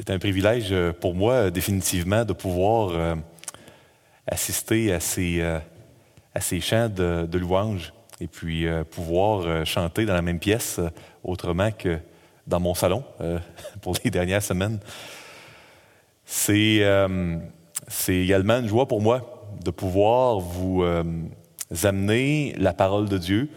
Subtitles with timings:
[0.00, 3.14] C'est un privilège euh, pour moi, euh, définitivement, de pouvoir euh,
[4.26, 10.22] assister à ces, à ces chants de, de louange et puis pouvoir chanter dans la
[10.22, 10.80] même pièce
[11.22, 11.98] autrement que
[12.46, 13.02] dans mon salon
[13.82, 14.78] pour les dernières semaines.
[16.24, 16.86] C'est,
[17.88, 20.84] c'est également une joie pour moi de pouvoir vous
[21.82, 23.48] amener la parole de Dieu.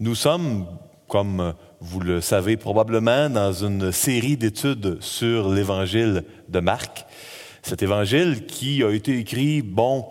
[0.00, 0.66] Nous sommes,
[1.08, 1.52] comme
[1.84, 7.04] vous le savez probablement, dans une série d'études sur l'évangile de Marc.
[7.62, 10.06] Cet évangile qui a été écrit, bon,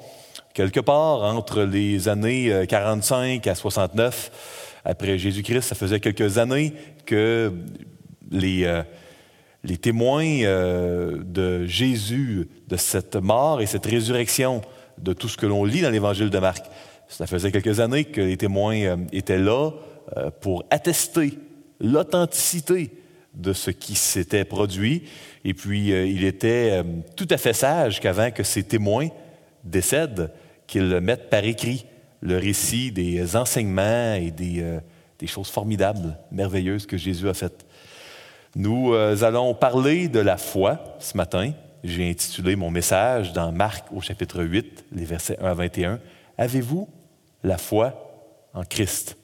[0.53, 5.62] quelque part entre les années 45 euh, à 69 après Jésus-Christ.
[5.62, 6.73] Ça faisait quelques années
[7.05, 7.53] que
[8.31, 8.84] les, euh,
[9.81, 14.62] témoins euh, de Jésus, de cette mort et cette résurrection,
[14.98, 16.65] de tout ce que l'on lit dans l'évangile de Marc,
[17.07, 19.71] ça faisait quelques années que les témoins étaient là
[20.41, 21.38] pour attester
[21.81, 22.91] l'authenticité
[23.34, 25.03] de ce qui s'était produit.
[25.44, 26.84] Et puis, euh, il était euh,
[27.16, 29.09] tout à fait sage qu'avant que ses témoins
[29.63, 30.32] décèdent,
[30.68, 31.85] qu'ils mettent par écrit
[32.21, 34.79] le récit des enseignements et des, euh,
[35.20, 37.65] des choses formidables, merveilleuses que Jésus a faites.
[38.54, 41.54] Nous allons parler de la foi ce matin.
[41.85, 45.99] J'ai intitulé mon message dans Marc au chapitre 8, les versets 1 à 21.
[46.37, 46.90] Avez-vous
[47.46, 48.12] la foi
[48.54, 49.15] en Christ?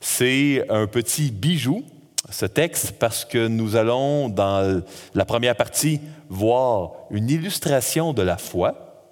[0.00, 1.84] C'est un petit bijou,
[2.30, 4.82] ce texte, parce que nous allons, dans
[5.14, 9.06] la première partie, voir une illustration de la foi.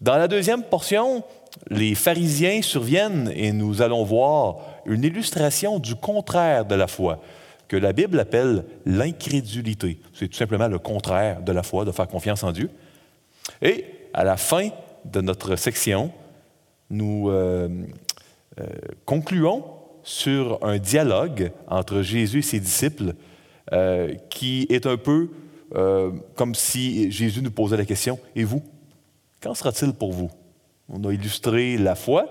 [0.00, 1.22] Dans la deuxième portion,
[1.70, 7.20] les pharisiens surviennent et nous allons voir une illustration du contraire de la foi,
[7.68, 10.00] que la Bible appelle l'incrédulité.
[10.14, 12.70] C'est tout simplement le contraire de la foi, de faire confiance en Dieu.
[13.60, 14.70] Et à la fin
[15.04, 16.10] de notre section,
[16.90, 17.68] nous euh,
[18.60, 18.66] euh,
[19.04, 19.64] concluons
[20.02, 23.14] sur un dialogue entre Jésus et ses disciples
[23.72, 25.30] euh, qui est un peu
[25.74, 28.62] euh, comme si Jésus nous posait la question, et vous,
[29.40, 30.30] qu'en sera-t-il pour vous?
[30.88, 32.26] On a illustré la foi,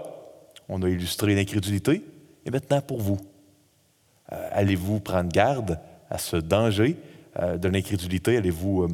[0.70, 2.04] on a illustré l'incrédulité,
[2.46, 3.18] et maintenant pour vous.
[4.31, 5.80] Euh, allez-vous prendre garde
[6.10, 6.98] à ce danger
[7.40, 8.36] de l'incrédulité?
[8.36, 8.90] Allez-vous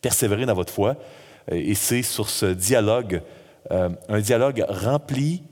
[0.00, 0.94] persévérer dans votre foi?
[1.50, 3.22] Et c'est sur ce dialogue,
[3.68, 5.42] un dialogue rempli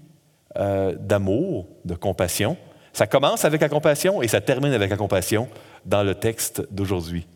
[0.56, 2.56] euh, d'amour, de compassion.
[2.94, 5.46] Ça commence avec la compassion et ça termine avec la compassion
[5.84, 7.26] dans le texte d'aujourd'hui.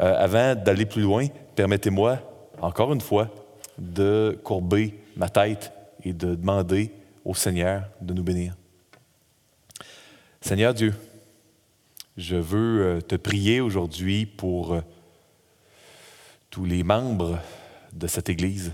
[0.00, 2.18] Euh, avant d'aller plus loin, permettez-moi,
[2.62, 3.28] encore une fois,
[3.76, 5.70] de courber ma tête
[6.02, 6.92] et de demander
[7.26, 8.56] au Seigneur de nous bénir.
[10.40, 10.94] Seigneur Dieu,
[12.16, 14.80] je veux euh, te prier aujourd'hui pour
[16.48, 17.38] tous les membres
[17.92, 18.72] de cette Église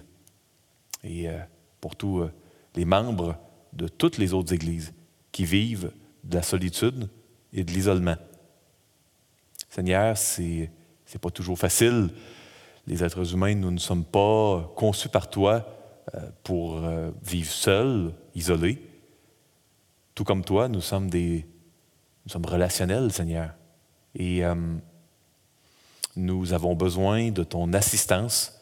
[1.02, 1.26] et
[1.80, 2.28] pour tous
[2.74, 3.36] les membres
[3.72, 4.92] de toutes les autres églises
[5.32, 5.92] qui vivent
[6.24, 7.08] de la solitude
[7.52, 8.16] et de l'isolement.
[9.68, 10.70] Seigneur, ce n'est
[11.20, 12.10] pas toujours facile.
[12.86, 15.66] Les êtres humains, nous ne sommes pas conçus par toi
[16.14, 18.82] euh, pour euh, vivre seuls, isolés.
[20.14, 21.46] Tout comme toi, nous sommes des,
[22.24, 23.50] nous sommes relationnels, Seigneur.
[24.14, 24.54] Et euh,
[26.16, 28.56] nous avons besoin de ton assistance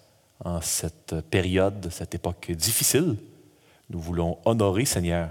[0.44, 3.16] en cette période, cette époque difficile
[3.90, 5.30] nous voulons honorer, Seigneur,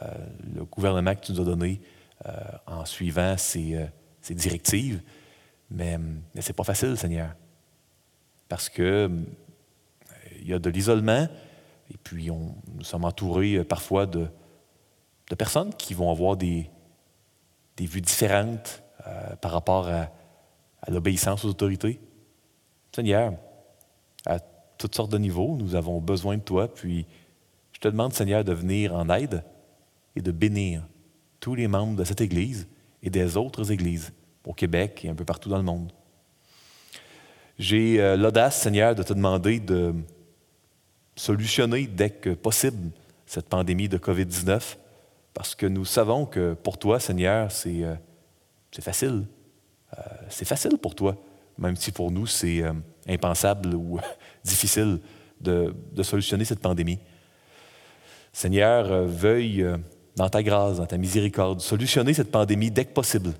[0.00, 0.06] euh,
[0.54, 1.80] le gouvernement que tu nous as donné
[2.26, 2.32] euh,
[2.66, 5.02] en suivant ses, euh, directives.
[5.70, 5.98] Mais,
[6.34, 7.34] mais ce n'est pas facile, Seigneur.
[8.48, 9.10] Parce que
[10.40, 11.28] il y a de l'isolement,
[11.90, 14.26] et puis nous sommes entourés parfois de,
[15.38, 16.68] personnes qui vont avoir des,
[17.76, 18.82] des vues différentes
[19.40, 20.10] par rapport à,
[20.82, 22.00] à l'obéissance aux autorités.
[22.94, 23.34] Seigneur,
[24.26, 24.40] à
[24.76, 27.06] toutes sortes de niveaux, nous avons besoin de toi, puis
[27.82, 29.42] te demande, Seigneur, de venir en aide
[30.14, 30.86] et de bénir
[31.40, 32.68] tous les membres de cette Église
[33.02, 34.12] et des autres Églises
[34.46, 35.92] au Québec et un peu partout dans le monde.
[37.58, 39.94] J'ai euh, l'audace, Seigneur, de te demander de
[41.16, 42.92] solutionner dès que possible
[43.26, 44.76] cette pandémie de COVID-19,
[45.34, 47.96] parce que nous savons que pour toi, Seigneur, c'est euh,
[48.80, 49.26] facile.
[49.98, 51.16] Euh, c'est facile pour toi,
[51.58, 52.62] même si pour nous, c'est
[53.08, 53.98] impensable ou
[54.44, 55.00] difficile
[55.40, 57.00] de solutionner cette pandémie.
[58.32, 59.76] Seigneur, euh, veuille, euh,
[60.16, 63.32] dans ta grâce, dans ta miséricorde, solutionner cette pandémie dès que possible.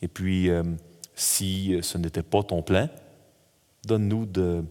[0.00, 0.62] Et puis, euh,
[1.14, 2.88] si ce n'était pas ton plan,
[3.84, 4.64] donne-nous de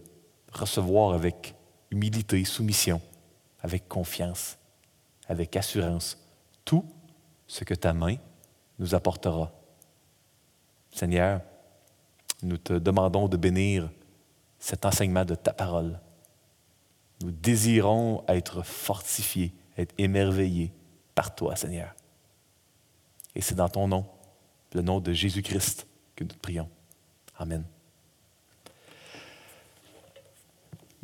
[0.52, 1.54] recevoir avec
[1.90, 3.00] humilité, soumission,
[3.60, 4.58] avec confiance,
[5.28, 6.18] avec assurance,
[6.64, 6.84] tout
[7.46, 8.16] ce que ta main
[8.78, 9.52] nous apportera.
[10.90, 11.40] Seigneur,
[12.42, 13.88] nous te demandons de bénir
[14.58, 15.98] cet enseignement de ta parole.
[17.22, 20.72] Nous désirons être fortifiés, être émerveillés
[21.14, 21.94] par toi, Seigneur.
[23.34, 24.06] Et c'est dans ton nom,
[24.74, 25.86] le nom de Jésus-Christ,
[26.16, 26.68] que nous te prions.
[27.38, 27.64] Amen.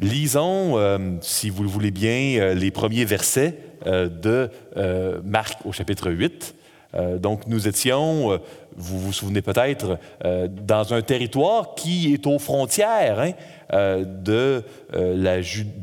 [0.00, 4.50] Lisons, euh, si vous le voulez bien, euh, les premiers versets euh, de
[5.24, 6.54] Marc au chapitre 8.
[7.18, 8.40] donc nous étions,
[8.78, 13.32] vous vous souvenez peut-être, dans un territoire qui est aux frontières hein,
[14.04, 15.40] de, la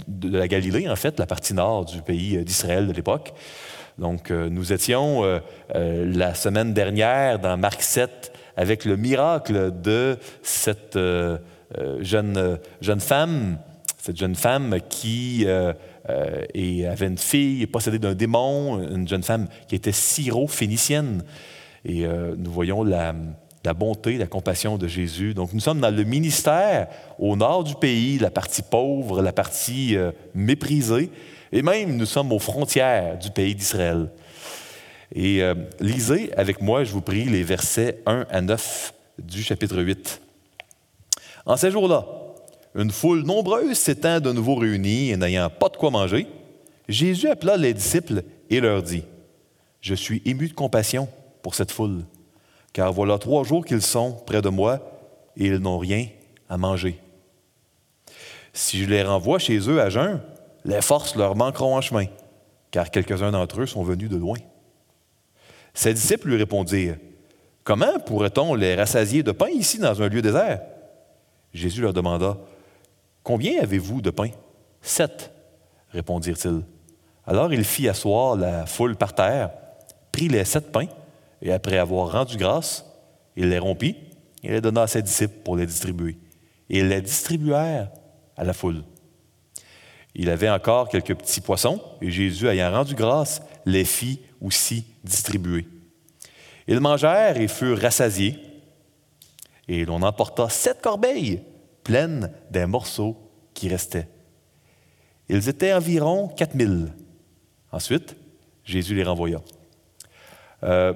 [0.07, 3.33] de la Galilée, en fait, la partie nord du pays d'Israël de l'époque.
[3.97, 5.23] Donc nous étions
[5.73, 10.97] la semaine dernière dans Marc 7 avec le miracle de cette
[12.01, 13.57] jeune, jeune femme
[14.05, 15.73] cette jeune femme qui euh,
[16.09, 21.23] euh, avait une fille possédée d'un démon, une jeune femme qui était syro-phénicienne.
[21.85, 23.13] Et euh, nous voyons la,
[23.75, 25.33] bonté, la compassion de Jésus.
[25.33, 26.87] Donc nous sommes dans le ministère
[27.19, 29.95] au nord du pays, la partie pauvre, la partie
[30.33, 31.11] méprisée,
[31.51, 34.09] et même nous sommes aux frontières du pays d'Israël.
[35.13, 35.41] Et
[35.79, 40.21] lisez avec moi, je vous prie, les versets 1 à 9 du chapitre 8.
[41.45, 42.05] En ces jours-là,
[42.75, 46.27] une foule nombreuse s'étant de nouveau réunie et n'ayant pas de quoi manger,
[46.89, 49.03] Jésus appela les disciples et leur dit,
[49.81, 51.07] Je suis ému de compassion
[51.45, 52.05] pour cette foule,
[52.73, 54.79] car voilà trois jours qu'ils sont près de moi
[55.37, 56.07] et ils n'ont rien
[56.49, 56.99] à manger.
[58.51, 60.23] Si je les renvoie chez eux à jeun,
[60.63, 62.07] les forces leur manqueront en chemin,
[62.71, 64.39] car quelques-uns d'entre eux sont venus de loin.
[65.75, 66.97] Ses disciples lui répondirent,
[67.63, 70.61] Comment pourrait-on les rassasier de pain ici dans un lieu désert?
[71.53, 72.39] Jésus leur demanda,
[73.21, 74.31] Combien avez-vous de pain
[74.81, 75.31] Sept,
[75.91, 76.63] répondirent-ils.
[77.27, 79.51] Alors il fit asseoir la foule par terre,
[80.11, 80.87] prit les sept pains,
[81.45, 82.83] et après avoir rendu grâce,
[83.35, 83.95] il les rompit
[84.43, 86.17] et les donna à ses disciples pour les distribuer.
[86.71, 87.91] Et ils les distribuèrent
[88.35, 88.83] à la foule.
[90.15, 95.67] Il avait encore quelques petits poissons, et Jésus, ayant rendu grâce, les fit aussi distribuer.
[96.67, 98.39] Ils mangèrent et furent rassasiés,
[99.67, 101.43] et l'on emporta sept corbeilles
[101.83, 103.17] pleines des morceaux
[103.53, 104.07] qui restaient.
[105.29, 106.91] Ils étaient environ 4000.
[107.71, 108.15] Ensuite,
[108.63, 109.41] Jésus les renvoya.
[110.63, 110.93] Euh,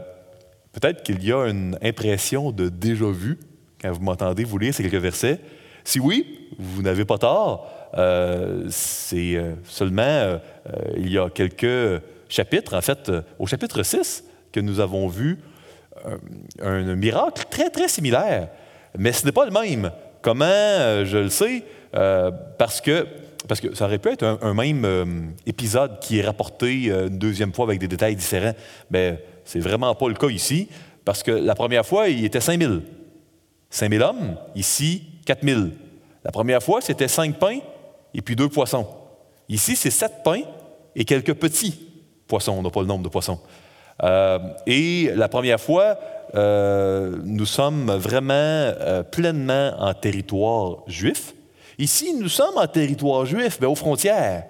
[0.72, 3.40] peut-être qu'il y a une impression de déjà-vu
[3.82, 5.40] quand vous m'entendez vous lire ces quelques versets.
[5.84, 7.72] Si oui, vous n'avez pas tort.
[7.98, 10.40] Euh, c'est euh, seulement
[10.96, 15.40] il y a quelques chapitres, en fait, au chapitre 6, que nous avons vu
[16.62, 18.50] un miracle très, très similaire.
[18.98, 19.92] Mais ce n'est pas le même.
[20.22, 21.64] Comment euh, je le sais?
[21.96, 23.08] Euh, parce, que,
[23.48, 25.06] parce que ça aurait pu être un, même euh,
[25.46, 28.54] épisode qui est rapporté une deuxième fois avec des détails différents.
[28.92, 30.68] Mais c'est vraiment pas le cas ici,
[31.04, 32.84] parce que la première fois, il était 5000.
[33.72, 35.72] 5000 hommes, ici, 4000.
[36.24, 37.58] La première fois, c'était cinq pains
[38.14, 38.86] et puis deux poissons.
[39.48, 40.44] Ici, c'est sept pains
[40.96, 41.80] et quelques petits
[42.28, 42.58] poissons.
[42.60, 43.40] On n'a pas le nombre de poissons.
[44.68, 45.98] et la première fois,
[46.36, 51.34] euh, nous sommes vraiment euh, pleinement en territoire juif.
[51.80, 54.44] Ici, nous sommes en territoire juif, mais aux frontières.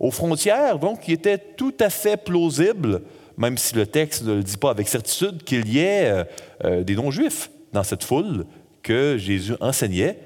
[0.00, 3.02] Aux frontières, donc, il était tout à fait plausible,
[3.38, 6.26] même si le texte ne le dit pas avec certitude, qu'il y ait
[6.64, 8.44] euh, des non-juifs dans cette foule
[8.82, 10.18] que Jésus enseignait.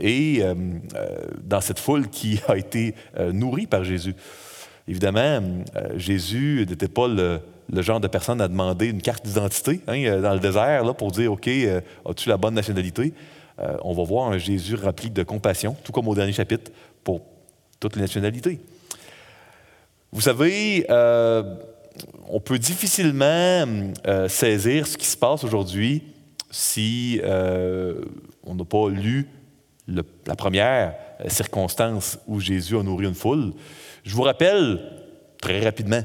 [0.00, 0.42] et
[1.42, 2.94] dans cette foule qui a été
[3.32, 4.14] nourrie par Jésus.
[4.86, 5.40] Évidemment,
[5.96, 7.40] Jésus n'était pas le,
[7.82, 11.10] genre de personne à demander une carte d'identité hein, euh, dans le désert là, pour
[11.10, 13.14] dire OK, euh, as-tu la bonne nationalité?
[13.60, 16.70] Euh, On va voir un Jésus rempli de compassion, tout comme au dernier chapitre,
[17.02, 17.22] pour
[17.80, 18.60] toutes les nationalités.
[20.12, 20.86] Vous savez,
[22.28, 23.66] on peut difficilement
[24.28, 26.02] saisir ce qui se passe aujourd'hui
[26.50, 29.28] si on n'a pas lu
[29.86, 30.94] la première
[31.28, 33.52] circonstance où Jésus a nourri une foule.
[34.02, 34.80] Je vous rappelle
[35.40, 36.02] très rapidement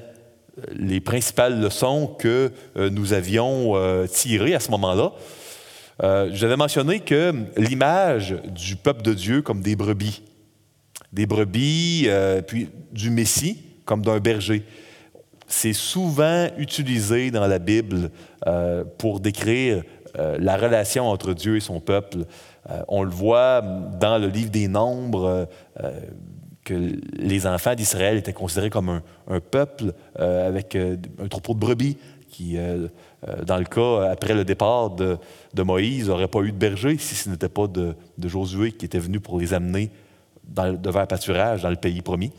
[0.71, 5.13] les principales leçons que euh, nous avions euh, tirées à ce moment-là.
[6.01, 10.21] Euh, j'avais mentionné que l'image du peuple de Dieu comme des brebis,
[11.11, 12.07] des brebis,
[12.47, 14.63] puis du Messie comme d'un berger,
[15.51, 18.11] c'est souvent utilisé dans la Bible
[18.97, 19.83] pour décrire
[20.15, 22.19] la relation entre Dieu et son peuple.
[22.87, 23.61] on le voit
[23.99, 25.47] dans le livre des Nombres
[26.69, 31.59] que les enfants d'Israël étaient considérés comme un, peuple euh, avec euh, un troupeau de
[31.59, 31.97] brebis
[32.29, 32.87] qui, euh,
[33.45, 35.17] dans le cas, après le départ de,
[35.57, 39.19] Moïse, n'aurait pas eu de berger si ce n'était pas de, Josué qui était venu
[39.19, 39.89] pour les amener
[40.47, 42.31] dans, le pâturage dans le pays promis.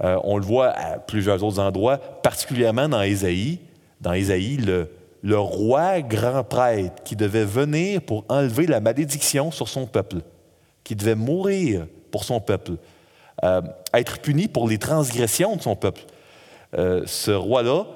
[0.00, 3.60] On le voit à plusieurs autres endroits, particulièrement dans Ésaïe.
[4.00, 9.86] Dans Ésaïe, le, roi grand prêtre qui devait venir pour enlever la malédiction sur son
[9.86, 10.18] peuple,
[10.82, 12.72] qui devait mourir pour son peuple,
[13.44, 13.62] euh,
[13.94, 16.02] être puni pour les transgressions de son peuple.
[16.76, 17.86] Euh, ce roi-là,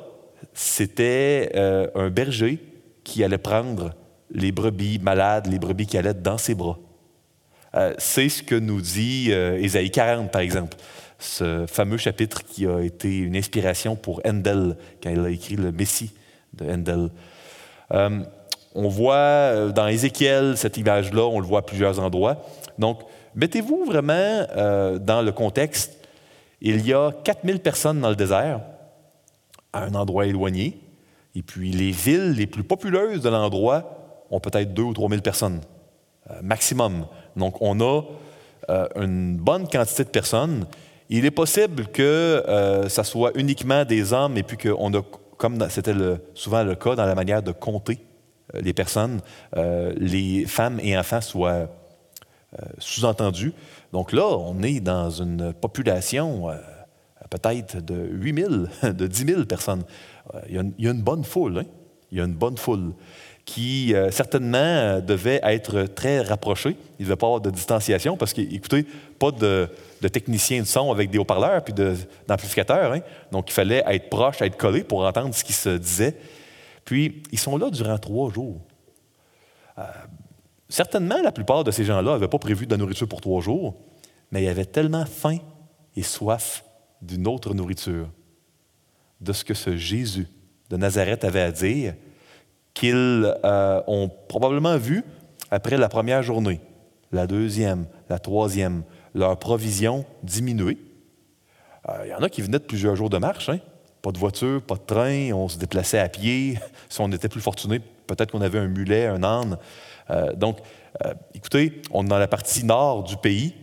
[0.54, 2.58] c'était euh, un berger
[3.04, 3.92] qui allait prendre
[4.30, 6.78] les brebis malades, les brebis qui allaient dans ses bras.
[7.74, 10.76] Euh, c'est ce que nous dit euh, Ésaïe 40, par exemple,
[11.18, 15.72] ce fameux chapitre qui a été une inspiration pour Handel quand il a écrit le
[15.72, 16.12] Messie
[16.54, 17.10] de Handel.
[17.92, 18.20] Euh,
[18.74, 22.44] on voit dans Ézéchiel cette image-là, on le voit à plusieurs endroits.
[22.78, 23.00] Donc,
[23.34, 24.44] mettez-vous vraiment
[25.00, 25.96] dans le contexte.
[26.60, 28.60] Il y a 4000 personnes dans le désert,
[29.72, 30.78] à un endroit éloigné,
[31.34, 35.22] et puis les villes les plus populeuses de l'endroit ont peut-être 2 ou 3 000
[35.22, 35.62] personnes,
[36.42, 37.06] maximum.
[37.36, 38.02] Donc, on a
[38.70, 40.66] euh, une bonne quantité de personnes.
[41.08, 45.02] Il est possible que euh, ça soit uniquement des hommes et puis qu'on a,
[45.36, 45.94] comme c'était
[46.34, 48.00] souvent le cas dans la manière de compter
[48.54, 49.20] euh, les personnes,
[49.96, 51.68] les femmes et enfants soient
[52.78, 53.52] sous-entendus.
[53.92, 56.48] Donc là, on est dans une population
[57.28, 58.34] peut-être de 8
[58.82, 59.84] 000, de 10 000 personnes.
[60.48, 61.58] Il y a une, bonne foule.
[61.58, 61.64] Hein?
[62.10, 62.92] Il y a une bonne foule
[63.46, 66.76] qui euh, certainement euh, devait être très rapproché.
[66.98, 68.84] Il ne devait pas avoir de distanciation parce qu'écoutez,
[69.18, 69.68] pas de,
[70.12, 71.72] technicien de son avec des haut-parleurs puis
[72.28, 72.92] d'amplificateurs.
[72.92, 73.00] Hein.
[73.30, 76.16] Donc, il fallait être proche, être collé pour entendre ce qui se disait.
[76.84, 78.60] Puis, ils sont là durant trois jours.
[79.78, 79.82] Euh,
[80.68, 83.76] certainement, la plupart de ces gens-là n'avaient pas prévu de la nourriture pour trois jours,
[84.32, 85.38] mais ils avaient tellement faim
[85.94, 86.64] et soif
[87.00, 88.08] d'une autre nourriture,
[89.20, 90.26] de ce que ce Jésus
[90.68, 91.94] de Nazareth avait à dire,
[92.76, 95.02] qu'ils euh, ont probablement vu
[95.50, 96.60] après la première journée,
[97.10, 98.82] la deuxième, la troisième,
[99.14, 100.76] leur provision diminuer.
[101.88, 103.60] Euh, il y en a qui venaient de plusieurs jours de marche, hein?
[104.02, 106.58] pas de voiture, pas de train, on se déplaçait à pied.
[106.90, 109.56] Si on était plus fortuné, peut-être qu'on avait un mulet, un âne.
[110.10, 110.58] Euh, donc,
[111.34, 113.54] écoutez, on est dans la partie nord du pays,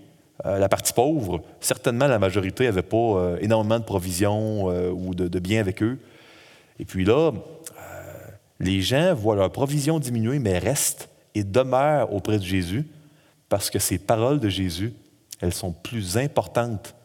[0.43, 1.41] la partie pauvre.
[1.62, 5.98] Certainement, la majorité n'avait pas énormément de provisions ou de, de biens avec eux.
[6.79, 7.32] Et puis là,
[8.63, 12.86] les gens voient leur provision diminuer, mais restent et demeurent auprès de Jésus
[13.50, 14.93] parce que ces paroles de Jésus,
[15.41, 16.96] elles sont plus importantes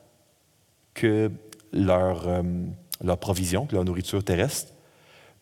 [0.95, 1.31] que
[1.73, 4.73] leur, euh, provision, que leur nourriture terrestre,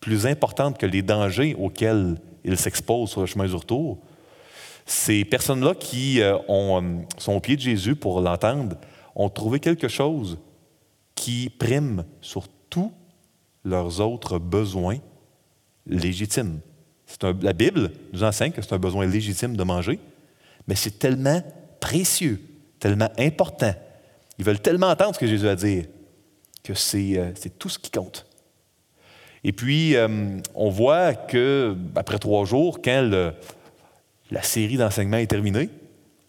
[0.00, 3.98] plus importantes que les dangers auxquels ils s'exposent sur le chemin du retour.
[4.84, 8.76] Ces personnes-là qui euh, euh, sont au pied de Jésus pour l'entendre
[9.14, 10.38] ont trouvé quelque chose
[11.14, 12.92] qui prime sur tous
[13.64, 14.98] leurs autres besoins
[15.86, 16.60] légitime.
[17.42, 19.98] la Bible nous enseigne que c'est un besoin légitime de manger,
[20.66, 21.42] mais c'est tellement
[21.80, 22.40] précieux,
[22.80, 23.74] tellement important.
[24.38, 25.84] Ils veulent tellement entendre ce que Jésus a à dire
[26.62, 28.26] que c'est, euh, tout ce qui compte.
[29.44, 33.08] Et puis, euh, on voit que après trois jours, quand
[34.30, 35.70] la série d'enseignements est terminée,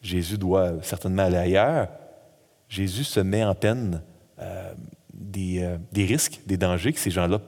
[0.03, 1.87] Jésus doit certainement aller ailleurs.
[2.69, 4.03] Jésus se met en peine
[4.39, 4.73] euh,
[5.11, 7.41] des, des risques, des dangers que ces gens-là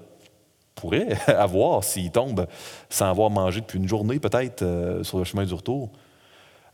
[0.79, 2.48] pourrait avoir s'il tombe
[2.89, 5.91] sans avoir mangé depuis une journée peut-être euh, sur le chemin du retour.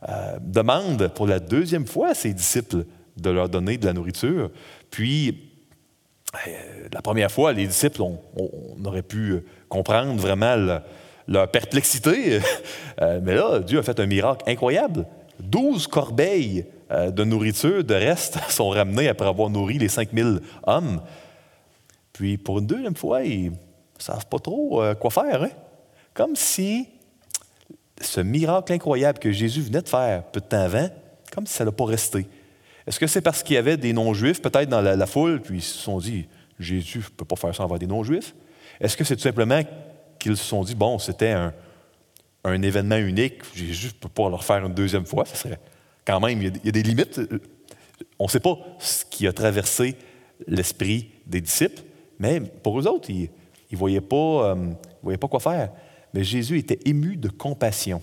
[0.08, 2.84] Euh, demande pour la deuxième fois à ses disciples
[3.16, 4.50] de leur donner de la nourriture.
[4.90, 5.50] Puis,
[6.46, 8.18] euh, la première fois, les disciples, on,
[8.84, 10.80] aurait pu comprendre vraiment
[11.26, 12.40] leur perplexité.
[13.00, 15.06] mais là, Dieu a fait un miracle incroyable.
[15.40, 21.00] Douze corbeilles de nourriture, de reste, sont ramenées après avoir nourri les 5000 hommes.
[22.12, 23.24] Puis, pour une deuxième fois,
[23.98, 25.42] ne savent pas trop euh, quoi faire.
[25.42, 25.50] Hein?
[26.14, 26.88] Comme si
[28.00, 30.88] ce miracle incroyable que Jésus venait de faire peu de temps avant,
[31.32, 32.26] comme si ça n'a pas resté.
[32.86, 35.62] Est-ce que c'est parce qu'il y avait des non-juifs peut-être dans la, foule, puis ils
[35.62, 38.34] se sont dit, Jésus ne peut pas faire ça avoir des non-juifs?
[38.80, 39.60] Est-ce que c'est tout simplement
[40.18, 41.52] qu'ils se sont dit, bon, c'était un,
[42.62, 45.58] événement unique, Jésus ne peut pas leur faire une deuxième fois, ça serait
[46.04, 47.20] quand même, il y a, des limites.
[48.20, 49.96] On ne sait pas ce qui a traversé
[50.46, 51.82] l'esprit des disciples,
[52.20, 53.30] mais pour eux autres, ils,
[53.70, 54.54] il ne voyait, pas,
[55.06, 55.70] euh, pas quoi faire.
[56.14, 58.00] Mais Jésus était ému de compassion.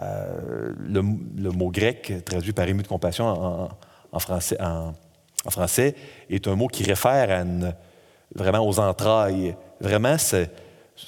[0.00, 3.68] Euh, le, mot grec traduit par ému de compassion
[4.12, 5.94] en, français,
[6.30, 7.44] est un mot qui réfère à
[8.34, 9.56] vraiment aux entrailles.
[9.80, 10.46] Vraiment, si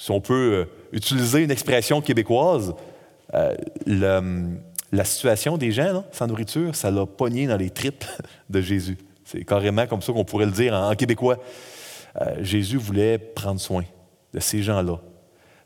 [0.09, 2.73] on peut euh, utiliser une expression québécoise,
[3.85, 8.03] la situation des gens sans nourriture, ça l'a pogné dans les tripes
[8.49, 8.97] de Jésus.
[9.23, 11.37] C'est carrément comme ça qu'on pourrait le dire en québécois.
[12.19, 13.83] Euh, Jésus voulait prendre soin
[14.33, 14.99] de ces gens-là.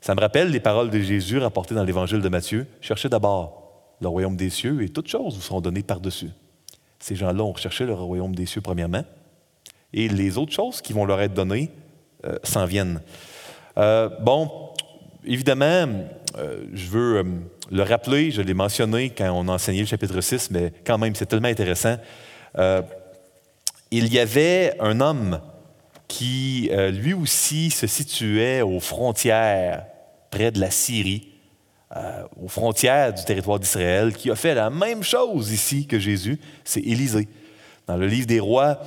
[0.00, 2.66] Ça me rappelle les paroles de Jésus rapportées dans l'Évangile de Matthieu.
[2.80, 6.30] Cherchez d'abord le royaume des cieux et toutes choses vous seront données par-dessus.
[6.98, 9.04] Ces gens-là ont recherché le royaume des cieux premièrement
[9.92, 11.70] et les autres choses qui vont leur être données
[12.24, 13.00] euh, s'en viennent.
[13.78, 14.50] Euh, bon,
[15.24, 15.88] évidemment,
[16.72, 17.24] je veux
[17.70, 21.14] le rappeler, je l'ai mentionné quand on a enseigné le chapitre 6, mais quand même,
[21.14, 21.96] c'est tellement intéressant.
[23.90, 25.40] il y avait un homme
[26.08, 29.86] qui euh, lui aussi se situait aux frontières
[30.30, 31.32] près de la Syrie.
[32.36, 36.80] aux frontières du territoire d'Israël, qui a fait la même chose ici que Jésus, c'est
[36.80, 37.28] Élisée.
[37.86, 38.80] Dans le livre des rois,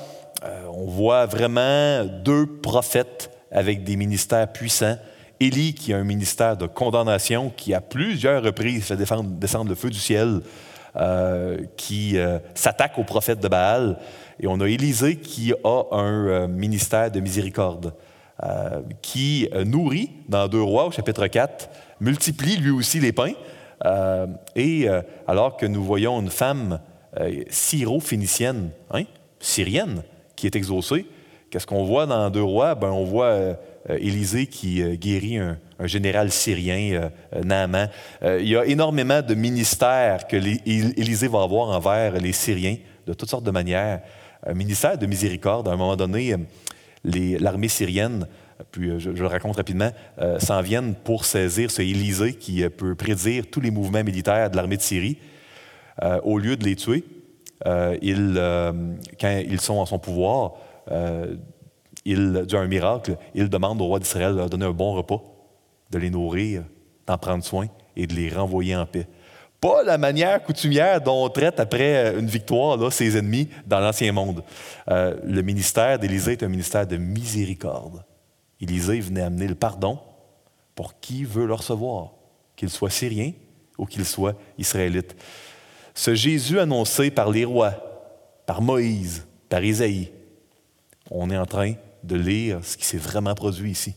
[0.74, 4.98] on voit vraiment deux prophètes avec des ministères puissants.
[5.40, 9.90] Élie, qui a un ministère de condamnation, qui à plusieurs reprises fait descendre le feu
[9.90, 10.42] du ciel,
[10.96, 13.98] euh, qui euh, s'attaque aux prophètes de Baal.
[14.40, 17.94] Et on a Élisée qui a un euh, ministère de miséricorde,
[19.02, 21.70] qui nourrit, dans Deux Rois, au chapitre 4,
[22.00, 23.34] multiplie lui aussi les pains.
[24.56, 24.88] et
[25.28, 26.80] alors que nous voyons une femme
[27.50, 29.04] syro-phénicienne, hein,
[29.42, 30.04] syrienne,
[30.38, 31.06] qui est exaucée,
[31.52, 32.76] qu'est-ce qu'on voit dans Deux Rois?
[32.76, 33.58] Ben, on voit
[33.90, 37.90] euh, Élisée qui euh, guérit un, général syrien, euh, Naaman.
[38.22, 42.76] il y a énormément de ministères que Élisée va avoir envers les Syriens,
[43.08, 44.02] de toutes sortes de manières.
[44.46, 45.68] Un ministère de miséricorde.
[45.68, 46.36] À un moment donné,
[47.04, 48.28] l'armée syrienne,
[48.72, 49.92] puis je, le raconte rapidement,
[50.40, 54.78] s'en viennent pour saisir ce Élisée qui peut prédire tous les mouvements militaires de l'armée
[54.78, 55.18] de Syrie.
[56.24, 57.04] au lieu de les tuer,
[57.64, 60.54] quand ils sont en son pouvoir,
[62.06, 65.22] il, un miracle, il demande au roi d'Israël de donner un bon repas,
[65.92, 66.64] de les nourrir,
[67.08, 69.08] d'en prendre soin et de les renvoyer en paix.
[69.62, 74.12] Pas la manière coutumière dont on traite après une victoire là, ses ennemis dans l'Ancien
[74.12, 74.44] Monde.
[74.90, 78.04] Euh, le ministère d'Élisée est un ministère de miséricorde.
[78.62, 80.00] Élisée venait amener le pardon
[80.76, 82.12] pour qui veut le recevoir,
[82.56, 83.34] qu'il soit syrien
[83.78, 85.16] ou qu'il soit israélite.
[85.94, 87.74] Ce Jésus annoncé par les rois,
[88.46, 90.12] par Moïse, par Isaïe,
[91.12, 91.74] on est en train
[92.04, 93.94] de lire ce qui s'est vraiment produit ici.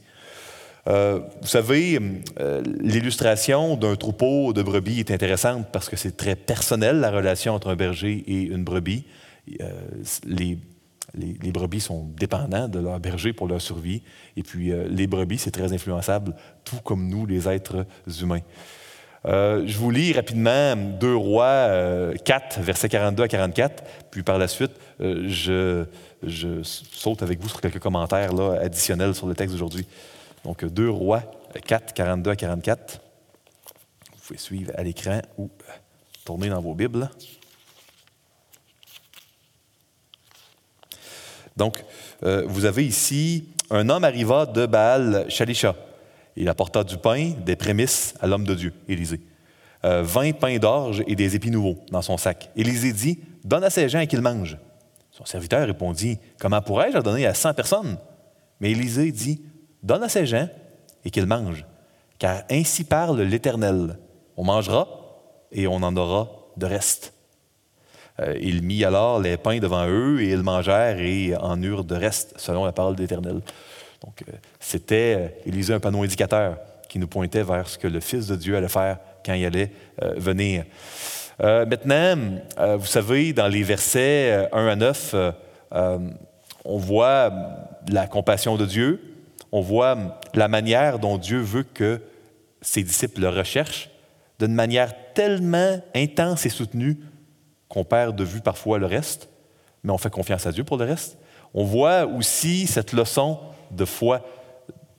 [0.88, 1.98] Euh, vous savez,
[2.40, 7.54] euh, l'illustration d'un troupeau de brebis est intéressante parce que c'est très personnel, la relation
[7.54, 9.04] entre un berger et une brebis.
[9.60, 9.70] Euh,
[10.26, 10.58] les,
[11.52, 14.02] brebis sont dépendants de leur berger pour leur survie.
[14.36, 16.34] Et puis, les brebis, c'est très influençable,
[16.64, 17.86] tout comme nous, les êtres
[18.20, 18.40] humains.
[19.24, 24.72] je vous lis rapidement 2 Rois 4, versets 42 à 44, puis par la suite,
[25.00, 25.84] je
[26.62, 28.30] saute avec vous sur quelques commentaires
[28.60, 29.86] additionnels sur le texte d'aujourd'hui.
[30.44, 31.22] Donc, 2 Rois
[31.60, 33.00] 4, 42 à 44.
[34.12, 35.50] Vous pouvez suivre à l'écran ou
[36.24, 37.10] tourner dans vos Bibles.
[41.56, 41.84] Donc,
[42.22, 45.74] euh, vous avez ici un homme arriva de Baal Shalisha.
[46.36, 49.20] Il apporta du pain, des prémices à l'homme de Dieu, Élisée.
[49.84, 52.50] Euh, vingt pains d'orge et des épis nouveaux dans son sac.
[52.56, 54.56] Élisée dit Donne à ces gens qu'ils mangent.
[55.10, 57.98] Son serviteur répondit, Comment pourrais-je en donner à cent personnes?
[58.60, 59.42] Mais Élisée dit,
[59.82, 60.48] Donne à ces gens
[61.04, 61.66] et qu'ils mangent,
[62.18, 63.98] car ainsi parle l'Éternel.
[64.36, 64.88] On mangera
[65.50, 67.12] et on en aura de reste.
[68.20, 71.94] Euh, il mit alors les pains devant eux et ils mangèrent et en eurent de
[71.94, 73.40] reste, selon la parole de l'Éternel.
[74.04, 78.00] Donc, euh, c'était, euh, Élisée, un panneau indicateur qui nous pointait vers ce que le
[78.00, 79.72] Fils de Dieu allait faire quand il allait
[80.16, 80.64] venir.
[81.42, 85.14] Euh, maintenant, euh, vous savez, dans les versets 1 euh, à 9,
[86.64, 87.32] on voit
[87.88, 89.00] la compassion de Dieu,
[89.52, 92.00] on voit la manière dont Dieu veut que
[92.62, 93.90] ses disciples le recherchent
[94.38, 96.98] d'une manière tellement intense et soutenue
[97.68, 99.28] qu'on perd de vue parfois le reste,
[99.84, 101.18] mais on fait confiance à Dieu pour le reste.
[101.54, 103.38] On voit aussi cette leçon
[103.70, 104.26] de foi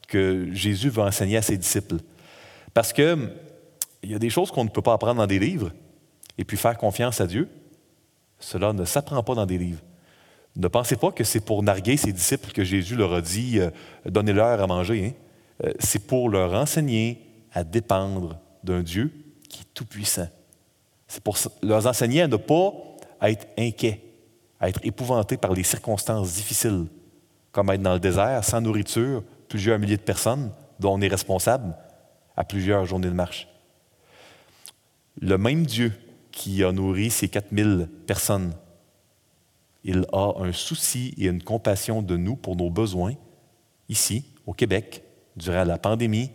[0.08, 1.98] que Jésus veut enseigner à ses disciples.
[2.74, 3.30] Parce qu'il
[4.04, 5.72] y a des choses qu'on ne peut pas apprendre dans des livres,
[6.38, 7.50] et puis faire confiance à Dieu,
[8.40, 9.82] cela ne s'apprend pas dans des livres.
[10.56, 13.70] Ne pensez pas que c'est pour narguer ses disciples que Jésus leur a dit euh,
[14.06, 15.06] donnez-leur à manger.
[15.08, 15.66] Hein?
[15.66, 19.12] Euh, c'est pour leur enseigner à dépendre d'un Dieu
[19.50, 20.28] qui est tout-puissant.
[21.08, 22.72] C'est pour leur enseigner à ne pas
[23.22, 24.02] être inquiets,
[24.60, 26.86] à être épouvantés par les circonstances difficiles,
[27.52, 31.76] comme être dans le désert sans nourriture, plusieurs milliers de personnes dont on est responsable
[32.36, 33.48] à plusieurs journées de marche.
[35.22, 35.94] Le même Dieu
[36.32, 38.54] qui a nourri ces 4000 personnes.
[39.84, 43.16] Il a un souci et une compassion de nous pour nos besoins
[43.90, 45.04] ici, au Québec,
[45.36, 46.32] durant la pandémie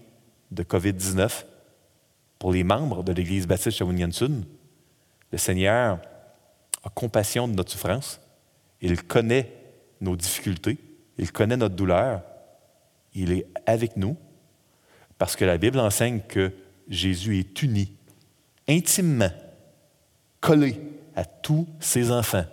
[0.50, 1.44] de COVID-19.
[2.38, 4.44] Pour les membres de l'Église baptiste Shawinigan-Sud,
[5.32, 5.98] le Seigneur
[6.84, 8.20] a compassion de notre souffrance.
[8.80, 9.52] Il connaît
[10.00, 10.78] nos difficultés.
[11.18, 12.22] Il connaît notre douleur.
[13.14, 14.16] Il est avec nous
[15.18, 16.52] parce que la Bible enseigne que
[16.88, 17.92] Jésus est uni
[18.68, 19.30] intimement
[20.40, 20.76] collé
[21.16, 22.44] à tous ses enfants.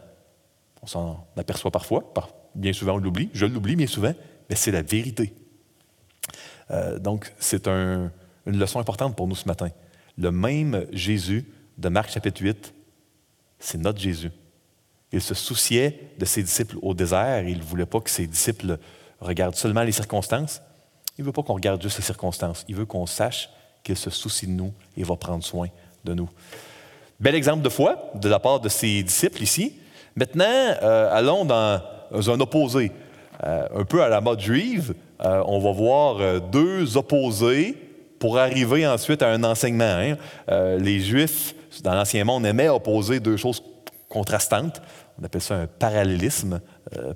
[0.86, 2.14] On s'en aperçoit parfois,
[2.54, 4.14] bien souvent on l'oublie, je l'oublie bien souvent,
[4.48, 5.34] mais c'est la vérité.
[6.70, 8.12] Euh, donc, c'est une
[8.46, 9.70] leçon importante pour nous ce matin.
[10.16, 11.48] Le même Jésus
[11.80, 12.72] de Marc chapitre 8,
[13.58, 14.30] c'est notre Jésus.
[15.12, 17.48] Il se souciait de ses disciples au désert.
[17.48, 18.78] Il ne voulait pas que ses disciples
[19.20, 20.62] regardent seulement les circonstances.
[21.18, 22.64] Il ne veut pas qu'on regarde juste les circonstances.
[22.68, 23.50] Il veut qu'on sache
[23.84, 25.70] qu'il se soucie de nous et va prendre soin
[26.04, 26.30] de nous.
[27.20, 29.80] Bel exemple de foi de la part de ses disciples ici.
[30.18, 32.92] Maintenant, euh, allons dans un opposé.
[33.44, 37.76] Euh, un peu à la mode juive, euh, on va voir deux opposés
[38.18, 39.84] pour arriver ensuite à un enseignement.
[39.84, 40.16] Hein.
[40.80, 43.62] les Juifs, dans l'Ancien Monde, aimaient opposer deux choses
[44.08, 44.82] contrastantes.
[45.20, 46.62] On appelle ça un parallélisme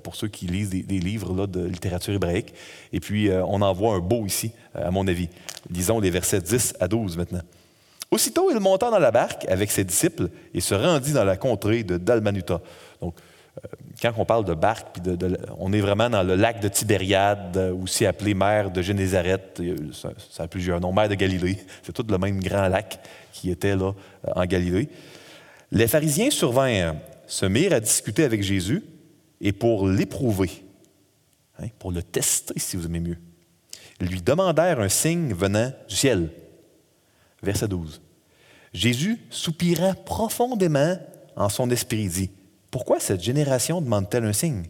[0.02, 2.52] pour ceux qui lisent des, livres là, de littérature hébraïque.
[2.92, 5.30] Et puis, on en voit un beau ici, à mon avis.
[5.70, 7.42] Disons les versets 10 à 12 maintenant.
[8.10, 11.84] Aussitôt, il monta dans la barque avec ses disciples et se rendit dans la contrée
[11.84, 12.60] de Dalmanuta.
[13.00, 13.14] Donc,
[13.58, 13.68] euh,
[14.00, 14.98] quand on parle de barque,
[15.58, 19.60] on est vraiment dans le lac de Tibériade, euh, aussi appelé mer de Génézareth.
[19.92, 21.58] Ça, ça, a plusieurs noms, mer de Galilée.
[21.82, 23.00] C'est tout le même grand lac
[23.32, 23.92] qui était là
[24.26, 24.88] euh, en Galilée.
[25.72, 28.82] Les pharisiens survinrent, se mirent à discuter avec Jésus
[29.40, 30.50] et pour l'éprouver,
[31.58, 33.18] hein, pour le tester si vous aimez mieux,
[34.00, 36.30] lui demandèrent un signe venant du ciel.
[37.42, 38.00] Verset 12.
[38.72, 40.96] Jésus soupira profondément
[41.36, 42.30] en son esprit, dit,
[42.70, 44.66] Pourquoi cette génération demande-t-elle un signe?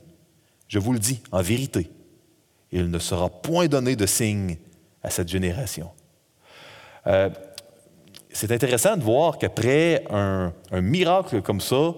[0.68, 1.90] Je vous le dis, en vérité,
[2.72, 4.56] il ne sera point donné de signe
[5.02, 5.90] à cette génération.
[7.06, 7.28] Euh,
[8.32, 11.94] c'est intéressant de voir qu'après un, miracle comme ça,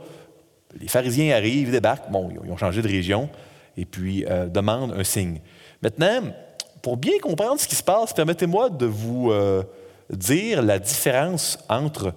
[0.80, 3.28] les pharisiens arrivent, débarquent, bon, ils ont changé de région,
[3.76, 5.40] et puis euh, demandent un signe.
[5.82, 6.32] Maintenant,
[6.80, 9.62] pour bien comprendre ce qui se passe, permettez-moi de vous euh,
[10.10, 12.14] dire la différence entre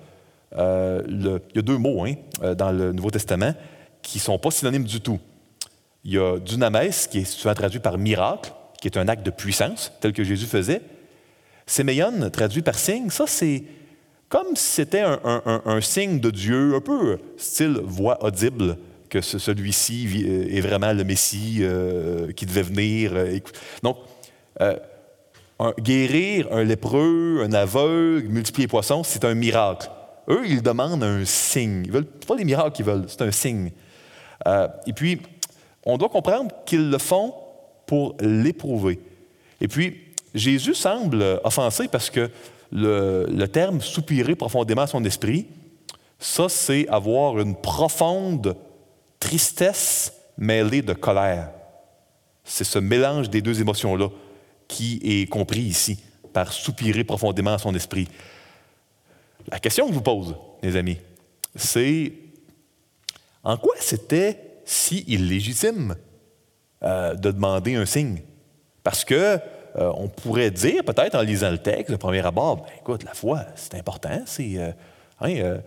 [0.58, 3.54] il y a deux mots hein, dans le Nouveau Testament
[4.06, 5.20] qui ne sont pas synonymes du tout.
[6.04, 9.32] Il y a dunamès, qui est souvent traduit par miracle, qui est un acte de
[9.32, 10.82] puissance, tel que Jésus faisait.
[11.65, 13.63] Séméon, traduit par signe, ça c'est
[14.30, 18.78] comme si c'était un, signe de Dieu, un peu style voix audible,
[19.10, 23.13] que celui-ci est vraiment le Messie euh, qui devait venir.
[23.82, 23.98] Donc,
[25.80, 29.89] guérir un lépreux, un aveugle, multiplier les poissons, c'est un miracle.
[30.28, 31.84] Eux, ils demandent un signe.
[31.86, 33.72] Ils veulent pas des miracles qu'ils veulent, c'est un signe.
[34.48, 35.21] Euh, et puis,
[35.86, 37.34] on doit comprendre qu'ils le font
[37.86, 39.00] pour l'éprouver.
[39.62, 40.02] Et puis,
[40.34, 42.30] Jésus semble offensé parce que
[42.71, 45.48] le, terme soupirer profondément à son esprit,
[46.19, 48.56] ça, c'est avoir une profonde
[49.19, 51.52] tristesse mêlée de colère.
[52.43, 54.10] C'est ce mélange des deux émotions-là
[54.67, 56.00] qui est compris ici
[56.34, 58.08] par soupirer profondément à son esprit.
[59.50, 60.98] La question que je vous pose, mes amis,
[61.56, 62.13] c'est
[63.45, 65.95] en quoi c'était si illégitime
[66.84, 68.21] euh, de demander un signe?
[68.84, 69.38] Parce que
[69.77, 73.13] euh, on pourrait dire, peut-être en lisant le texte, de premier abord, ben, écoute, la
[73.13, 74.71] foi, c'est important, c'est euh,
[75.21, 75.60] hein,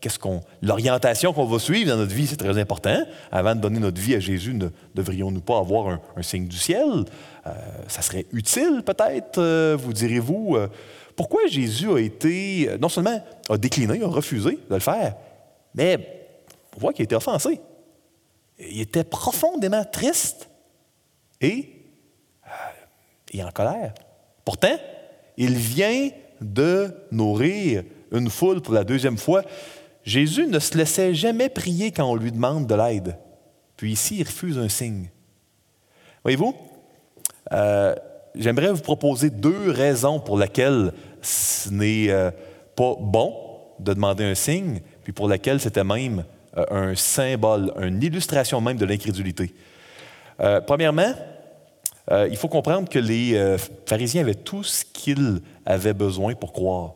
[0.00, 3.02] qu'est-ce qu'on, l'orientation qu'on va suivre dans notre vie, c'est très important.
[3.32, 7.04] Avant de donner notre vie à Jésus, ne devrions-nous pas avoir un, signe du ciel?
[7.88, 10.58] Ça serait utile, peut-être, vous direz-vous.
[11.16, 15.14] pourquoi Jésus a été, non seulement a décliné, a refusé de le faire,
[15.74, 16.17] mais
[16.78, 17.60] on voit qu'il été offensé.
[18.60, 20.48] Il était profondément triste
[21.40, 21.70] et,
[23.32, 23.94] et en colère.
[24.44, 24.76] Pourtant,
[25.36, 26.10] il vient
[26.40, 29.42] de nourrir une foule pour la deuxième fois,
[30.04, 33.18] Jésus ne se laissait jamais prier quand on lui demande de l'aide.
[33.76, 35.10] Puis ici, il refuse un signe.
[36.22, 36.54] Voyez-vous,
[37.52, 37.96] euh,
[38.36, 42.30] j'aimerais vous proposer deux raisons pour lesquelles ce n'est euh,
[42.76, 43.34] pas bon
[43.80, 46.37] de demander un signe, puis pour lesquelles c'était même euh,
[46.70, 49.54] un symbole, une illustration même de l'incrédulité.
[50.66, 51.12] premièrement,
[52.10, 56.94] il faut comprendre que les pharisiens avaient tout ce qu'ils avaient besoin pour croire.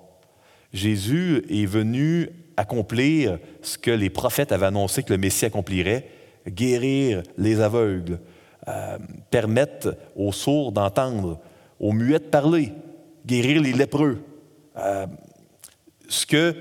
[0.72, 6.08] Jésus est venu accomplir ce que les prophètes avaient annoncé que le Messie accomplirait,
[6.48, 8.20] guérir les aveugles,
[8.68, 8.98] euh,
[9.30, 11.40] permettre aux sourds d'entendre,
[11.80, 12.72] aux muets de parler,
[13.26, 14.22] guérir les lépreux,
[14.76, 15.06] euh,
[16.08, 16.52] ce que, euh,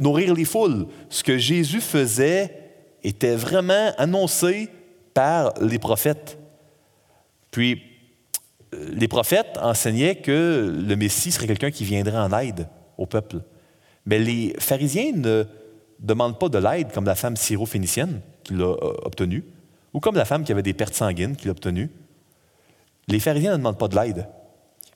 [0.00, 0.86] nourrir les foules.
[1.08, 2.56] Ce que Jésus faisait
[3.02, 4.68] était vraiment annoncé
[5.14, 6.38] par les prophètes.
[7.50, 7.82] Puis,
[8.72, 13.40] les prophètes enseignaient que le Messie serait quelqu'un qui viendrait en aide au peuple.
[14.06, 15.44] Mais les pharisiens ne
[15.98, 19.44] demandent pas de l'aide comme la femme syro-phénicienne qui l'a euh, obtenue,
[19.92, 21.90] ou comme la femme qui avait des pertes sanguines qui l'a obtenue.
[23.08, 24.28] Les pharisiens ne demandent pas de l'aide.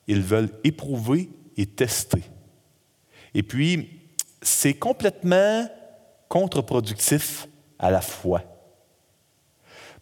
[0.07, 2.23] Ils veulent éprouver et tester.
[3.33, 3.89] Et puis,
[4.41, 5.67] c'est complètement
[6.27, 7.47] contre-productif
[7.79, 8.41] à la foi.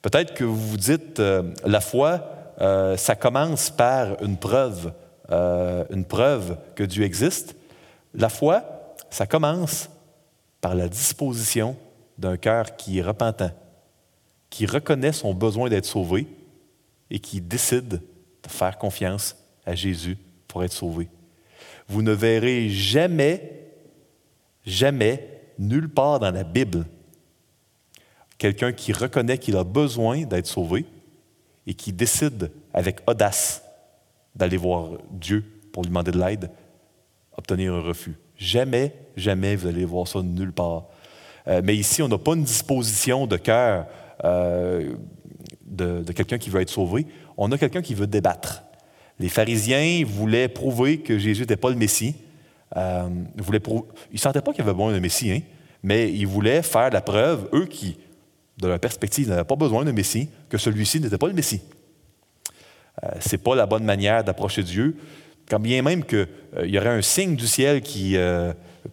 [0.01, 4.93] Peut-être que vous vous dites, euh, la foi, euh, ça commence par une preuve,
[5.29, 7.55] une preuve que Dieu existe.
[8.13, 9.89] La foi, ça commence
[10.61, 11.75] par la disposition
[12.17, 13.51] d'un cœur qui est repentant,
[14.49, 16.27] qui reconnaît son besoin d'être sauvé
[17.09, 20.17] et qui décide de faire confiance à Jésus
[20.47, 21.09] pour être sauvé.
[21.87, 23.62] Vous ne verrez jamais,
[24.65, 26.85] jamais, nulle part dans la Bible,
[28.37, 30.85] quelqu'un qui reconnaît qu'il a besoin d'être sauvé
[31.65, 33.63] et qui décide avec audace
[34.35, 36.51] d'aller voir Dieu pour lui demander de l'aide,
[37.37, 38.15] obtenir un refus.
[38.37, 40.85] Jamais, jamais vous allez voir ça nulle part.
[41.47, 43.87] Euh, mais ici, on n'a pas une disposition de cœur
[44.23, 44.93] euh,
[45.65, 47.05] de, quelqu'un qui veut être sauvé.
[47.37, 48.63] On a quelqu'un qui veut débattre.
[49.19, 52.15] Les pharisiens voulaient prouver que Jésus n'était pas le Messie.
[52.75, 53.07] Euh,
[53.37, 55.41] ils ne sentaient pas qu'il y avait besoin d'un Messie, hein,
[55.83, 57.97] mais ils voulaient faire la preuve, eux qui,
[58.57, 61.61] de leur perspective, n'avaient pas besoin d'un Messie, que celui-ci n'était pas le Messie.
[63.03, 64.97] Euh, Ce n'est pas la bonne manière d'approcher Dieu.
[65.49, 68.17] Quand bien même qu'il euh, y aurait un signe du ciel qui,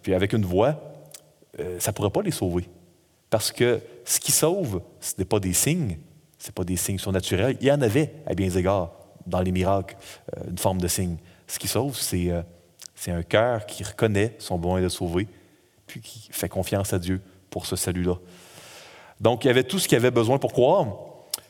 [0.01, 0.79] puis avec une voix,
[1.79, 2.67] ça ne pourrait pas les sauver.
[3.29, 5.97] Parce que ce qui sauve, ce n'est pas des signes,
[6.37, 7.57] ce n'est pas des signes surnaturels.
[7.61, 8.91] Il y en avait, à bien des égards,
[9.25, 9.95] dans les miracles,
[10.35, 11.17] euh, une forme de signe.
[11.47, 12.43] Ce qui sauve, euh,
[13.01, 15.27] c'est un cœur qui reconnaît son besoin de sauver,
[15.87, 18.19] puis qui fait confiance à Dieu pour ce salut-là.
[19.19, 20.85] Donc, il y avait tout ce qu'il avait besoin pour croire.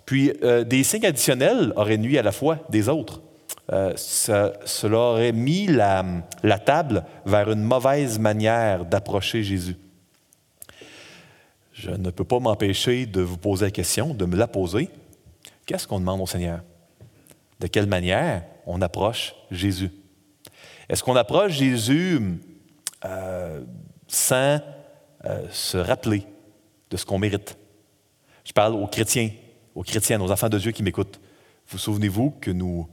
[0.05, 3.21] Puis, euh, des signes additionnels auraient nuit à la foi des autres.
[3.67, 9.75] cela aurait mis la table vers une mauvaise manière d'approcher Jésus.
[11.73, 14.87] Je ne peux pas m'empêcher de vous poser la question, de me la poser.
[15.65, 16.61] Qu'est-ce qu'on demande au Seigneur?
[17.59, 19.91] De quelle manière on approche Jésus?
[20.89, 22.19] Est-ce qu'on approche Jésus
[23.05, 23.63] euh,
[24.07, 24.59] sans
[25.25, 26.25] euh, se rappeler
[26.89, 27.57] de ce qu'on mérite?
[28.43, 29.29] Je parle aux chrétiens,
[29.75, 31.19] aux chrétiennes, aux enfants de Dieu qui m'écoutent.
[31.67, 32.87] Vous souvenez-vous que nous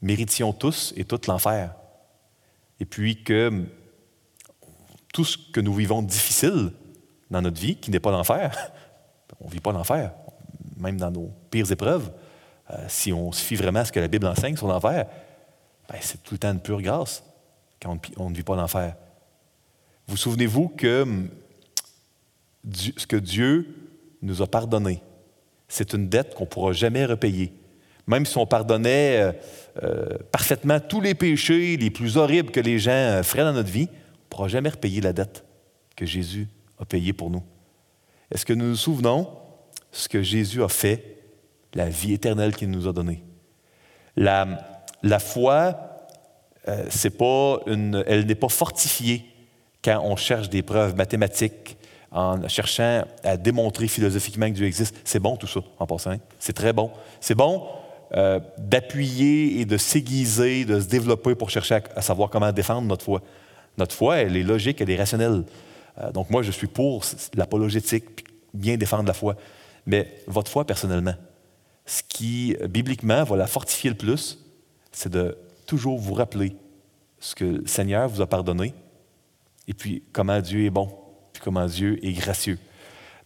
[0.00, 1.74] méritions tous et toutes l'enfer?
[2.80, 3.64] Et puis que
[5.12, 6.72] tout ce que nous vivons difficile,
[7.30, 8.56] dans notre vie qui n'est pas l'enfer.
[9.40, 10.12] On ne vit pas l'enfer,
[10.76, 12.10] même dans nos pires épreuves.
[12.70, 15.06] Euh, si on se fie vraiment ce que la Bible enseigne sur l'enfer,
[15.88, 17.22] ben, c'est tout le temps une pure grâce
[17.86, 18.96] on, ne vit pas l'enfer.
[20.06, 21.28] Vous souvenez-vous que hum,
[22.72, 23.74] ce que Dieu
[24.22, 25.02] nous a pardonné,
[25.68, 27.52] c'est une dette qu'on ne pourra jamais repayer.
[28.06, 29.32] Même si on pardonnait euh,
[29.82, 33.88] euh, parfaitement tous les péchés les plus horribles que les gens feraient dans notre vie,
[33.90, 35.44] on ne pourra jamais repayer la dette
[35.96, 37.42] que Jésus a payé pour nous.
[38.30, 39.28] Est-ce que nous nous souvenons
[39.90, 41.22] ce que Jésus a fait,
[41.74, 43.22] la vie éternelle qu'il nous a donnée?
[44.16, 45.93] La, la foi,
[46.68, 49.24] euh, elle n'est pas fortifiée
[49.82, 51.76] quand on cherche des preuves mathématiques,
[52.10, 54.96] en cherchant à démontrer philosophiquement que Dieu existe.
[55.04, 56.16] C'est bon tout ça, en passant.
[56.38, 56.90] C'est très bon.
[57.20, 57.66] C'est bon
[58.14, 63.04] euh, d'appuyer et de s'aiguiser, de se développer pour chercher à, savoir comment défendre notre
[63.04, 63.20] foi.
[63.76, 65.42] Notre foi, elle est logique, elle est rationnelle.
[65.98, 68.24] Euh, donc moi, je suis pour l'apologétique,
[68.54, 69.34] bien défendre la foi.
[69.84, 71.14] Mais votre foi, personnellement,
[71.84, 74.38] ce qui, bibliquement, va la fortifier le plus,
[74.92, 76.56] c'est de toujours vous rappeler
[77.18, 78.74] ce que le Seigneur vous a pardonné,
[79.66, 80.88] et puis comment Dieu est bon,
[81.32, 82.58] puis comment Dieu est gracieux.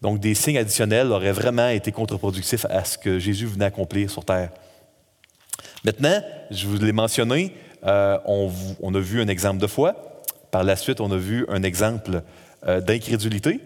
[0.01, 4.25] Donc des signes additionnels auraient vraiment été contre-productifs à ce que Jésus venait accomplir sur
[4.25, 4.51] terre.
[5.85, 10.23] Maintenant, je vous l'ai mentionné, euh, on, on, a vu un exemple de foi.
[10.51, 12.23] Par la suite, on a vu un exemple
[12.67, 13.61] euh, d'incrédulité.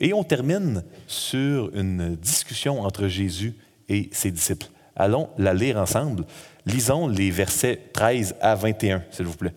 [0.00, 3.54] Et on termine sur une discussion entre Jésus
[3.88, 4.68] et ses disciples.
[4.98, 6.24] Allons la lire ensemble.
[6.66, 9.54] Lisons les versets 13 à 21, s'il vous plaît.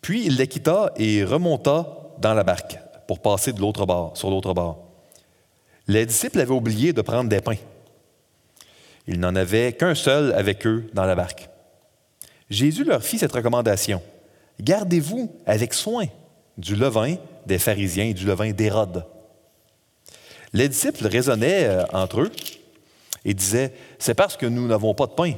[0.00, 1.86] Puis il les quitta et remonta
[2.18, 4.84] dans la barque pour passer de l'autre bord, sur l'autre bord.
[5.88, 7.56] Les disciples avaient oublié de prendre des pains.
[9.06, 11.48] Il n'en avait qu'un seul avec eux dans la barque.
[12.50, 14.02] Jésus leur fit cette recommandation.
[14.60, 16.06] Gardez-vous avec soin
[16.56, 19.04] du levain des pharisiens et du levain d'Hérode.
[20.52, 22.32] Les disciples raisonnaient euh, entre eux
[23.24, 25.34] et disaient, C'est parce que nous n'avons pas de pain.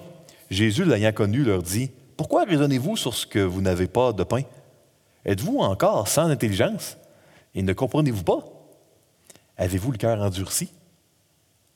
[0.50, 4.42] Jésus, l'ayant connu, leur dit, Pourquoi raisonnez-vous sur ce que vous n'avez pas de pain?
[5.24, 6.96] Êtes-vous encore sans intelligence?
[7.54, 8.44] Et ne comprenez-vous pas?
[9.56, 10.70] Avez-vous le cœur endurci?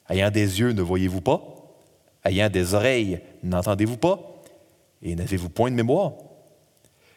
[0.09, 1.43] Ayant des yeux, ne voyez-vous pas?
[2.25, 4.21] Ayant des oreilles, n'entendez-vous pas?
[5.03, 6.13] Et n'avez-vous point de mémoire?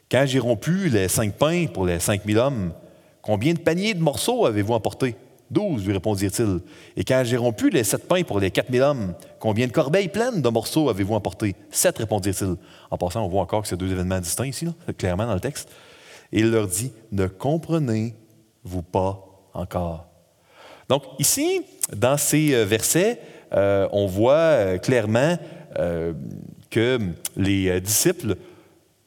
[0.10, 2.74] Quand j'ai rompu les cinq pains pour les cinq mille hommes,
[3.22, 5.16] combien de paniers de morceaux avez-vous emportés?
[5.52, 6.60] Douze, lui répondirent-ils.
[6.98, 10.08] Et quand j'ai rompu les sept pains pour les quatre mille hommes, combien de corbeilles
[10.08, 11.56] pleines de morceaux avez-vous emportés?
[11.70, 12.56] Sept, répondirent-ils.
[12.90, 15.70] En passant, on voit encore que c'est deux événements distincts ici, clairement dans le texte.
[16.32, 20.08] Et il leur dit, ne comprenez-vous pas encore?
[20.90, 21.62] Donc ici,
[21.96, 23.20] dans ces euh, versets,
[23.54, 25.38] euh, on voit euh, clairement
[26.70, 27.00] que
[27.36, 28.38] les disciples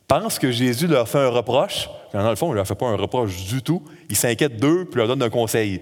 [0.07, 1.89] pensent que Jésus leur fait un reproche.
[2.13, 3.83] Dans le fond, il ne leur fait pas un reproche du tout.
[4.11, 5.81] Il s'inquiète d'eux, puis leur donne un conseil.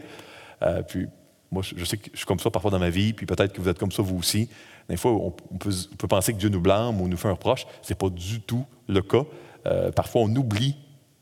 [0.62, 1.06] Euh, puis,
[1.50, 3.60] Moi, je sais que je suis comme ça parfois dans ma vie, puis peut-être que
[3.60, 4.48] vous êtes comme ça vous aussi.
[4.88, 7.66] Des fois, on peut, penser que Dieu nous blâme ou nous fait un reproche.
[7.82, 9.22] Ce n'est pas du tout le cas.
[9.66, 10.76] Euh, parfois, on oublie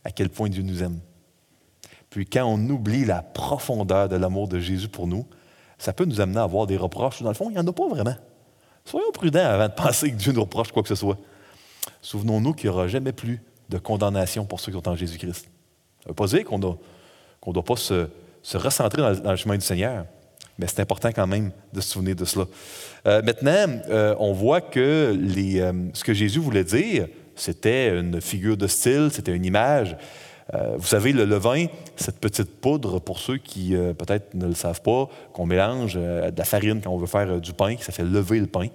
[0.05, 0.99] à quel point Dieu nous aime.
[2.11, 5.27] Puis quand on oublie la profondeur de l'amour de Jésus pour nous,
[5.79, 7.23] ça peut nous amener à avoir des reproches.
[7.23, 8.15] Dans le fond, il n'y en a pas vraiment.
[8.85, 11.19] Soyons prudents avant de penser que Dieu nous reproche quoi que ce soit.
[12.03, 15.47] Souvenons-nous qu'il n'y aura jamais plus de condamnation pour ceux qui sont en Jésus-Christ.
[15.47, 18.09] Ça ne veut pas dire qu'on ne doit pas se,
[18.53, 20.05] recentrer dans, le chemin du Seigneur,
[20.59, 22.45] mais c'est important quand même de se souvenir de cela.
[23.07, 28.57] Euh, maintenant, euh, on voit que euh, ce que Jésus voulait dire, c'était une figure
[28.57, 29.97] de style, c'était une image.
[30.53, 35.09] vous savez, le levain, cette petite poudre, pour ceux qui peut-être ne le savent pas,
[35.33, 38.47] qu'on mélange de la farine quand on veut faire du pain, ça fait lever le
[38.47, 38.69] pain.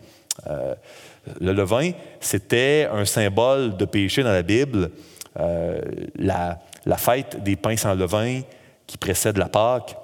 [1.39, 4.91] le levain, c'était un symbole de péché dans la Bible.
[5.38, 8.41] la fête des pains sans levain
[8.89, 9.95] qui précède la Pâque,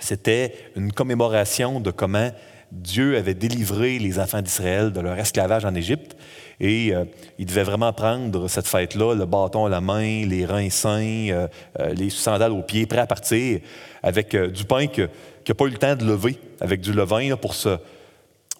[0.00, 2.30] c'était une commémoration de comment
[2.72, 6.16] Dieu avait délivré les enfants d'Israël de leur esclavage en Égypte.
[6.58, 7.04] Et euh,
[7.38, 11.46] ils devaient vraiment prendre cette fête-là, le bâton à la main, les reins sains, euh,
[11.78, 13.60] euh, les sandales aux pieds, prêts à partir,
[14.02, 17.54] avec du pain qui n'a pas eu le temps de lever, avec du levain pour
[17.54, 17.76] se.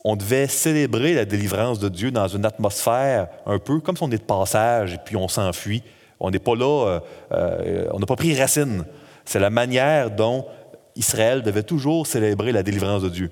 [0.04, 4.10] On devait célébrer la délivrance de Dieu dans une atmosphère un peu comme si on
[4.12, 5.82] est de passage et puis on s'enfuit.
[6.20, 8.84] On n'est pas là, on n'a pas pris racine.
[9.24, 10.46] C'est la manière dont
[10.96, 13.30] Israël devait toujours célébrer la délivrance de Dieu.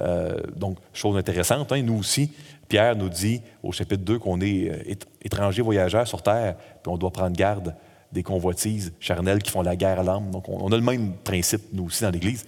[0.00, 2.32] Euh, donc, chose intéressante, hein, nous aussi,
[2.68, 6.96] Pierre nous dit au chapitre 2 qu'on est euh, étrangers voyageurs sur terre, puis on
[6.96, 7.74] doit prendre garde
[8.12, 10.30] des convoitises charnelles qui font la guerre à l'âme.
[10.30, 12.46] Donc, on, a le même principe, nous aussi, dans l'Église.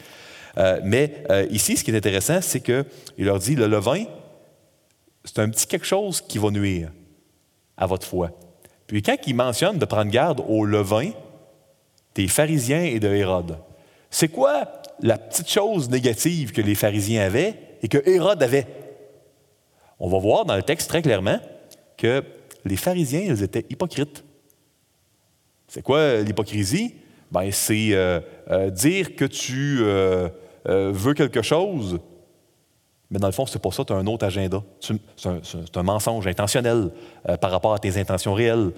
[0.59, 2.85] Euh, mais ici, ce qui est intéressant, c'est qu'il
[3.19, 4.05] leur dit, le levain,
[5.25, 6.91] c'est un petit quelque chose qui va nuire
[7.77, 8.31] à votre foi.
[8.87, 11.11] Puis quand il mentionne de prendre garde au levain
[12.15, 13.59] des pharisiens et de Hérode,
[14.11, 18.67] c'est quoi la petite chose négative que les pharisiens avaient et que Hérode avait?
[19.99, 21.39] On va voir dans le texte très clairement
[21.97, 22.25] que
[22.65, 24.25] les pharisiens, ils étaient hypocrites.
[25.69, 26.95] C'est quoi l'hypocrisie?
[27.31, 28.21] Ben, c'est euh,
[28.51, 30.29] euh, dire que tu euh,
[30.65, 32.01] veux quelque chose,
[33.11, 34.63] mais dans le fond, c'est pas ça, tu as un autre agenda.
[34.81, 36.91] C'est un, mensonge intentionnel
[37.41, 38.71] par rapport à tes intentions réelles.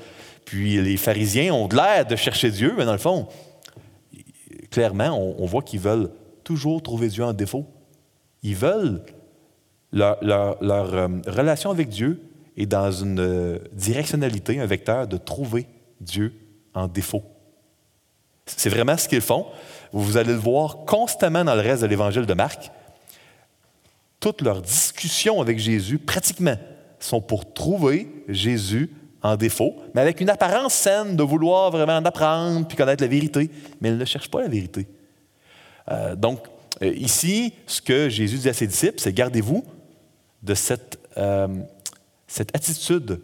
[0.44, 3.28] Puis les pharisiens ont l'air de chercher Dieu, mais dans le fond,
[4.70, 6.10] clairement, on, voit qu'ils veulent
[6.42, 7.66] toujours trouver Dieu en défaut.
[8.42, 9.02] Ils veulent
[9.92, 12.20] leur, euh, relation avec Dieu
[12.56, 15.66] est dans une euh, directionnalité, un vecteur de trouver
[16.00, 16.34] Dieu
[16.74, 17.22] en défaut.
[18.46, 19.46] C'est vraiment ce qu'ils font.
[19.92, 22.70] Vous allez le voir constamment dans le reste de l'évangile de Marc.
[24.22, 26.54] Toutes leurs discussions avec Jésus, pratiquement,
[27.00, 28.88] sont pour trouver Jésus
[29.20, 33.50] en défaut, mais avec une apparence saine de vouloir vraiment apprendre puis connaître la vérité.
[33.80, 34.86] Mais elle ne cherche pas la vérité.
[35.90, 36.46] Euh, donc,
[36.82, 39.64] euh, ici, ce que Jésus dit à ses disciples, c'est gardez-vous
[40.44, 41.48] de cette, euh,
[42.28, 43.20] cette attitude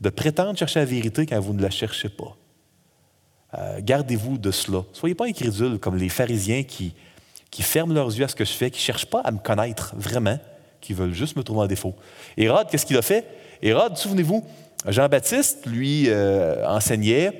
[0.00, 2.36] de prétendre chercher la vérité quand vous ne la cherchez pas.
[3.80, 4.84] gardez-vous de cela.
[4.92, 6.94] Soyez pas incrédules comme les pharisiens qui,
[7.56, 9.38] qui ferment leurs yeux à ce que je fais, qui ne cherchent pas à me
[9.38, 10.38] connaître vraiment,
[10.82, 11.94] qui veulent juste me trouver en défaut.
[12.36, 13.24] Hérode, qu'est-ce qu'il a fait?
[13.62, 14.44] Hérode, souvenez-vous,
[14.86, 17.32] Jean-Baptiste, lui, euh, enseignait,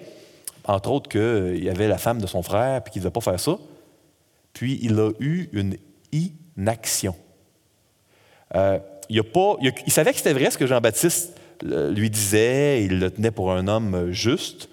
[0.64, 3.20] entre autres, qu'il y avait la femme de son frère, puis qu'il ne devait pas
[3.20, 3.58] faire ça.
[4.54, 5.76] Puis il a eu une
[6.12, 7.14] inaction.
[8.54, 8.78] Euh,
[9.10, 13.10] il, pas, il, savait que c'était vrai ce que Jean-Baptiste euh, lui disait, il le
[13.10, 14.70] tenait pour un homme juste,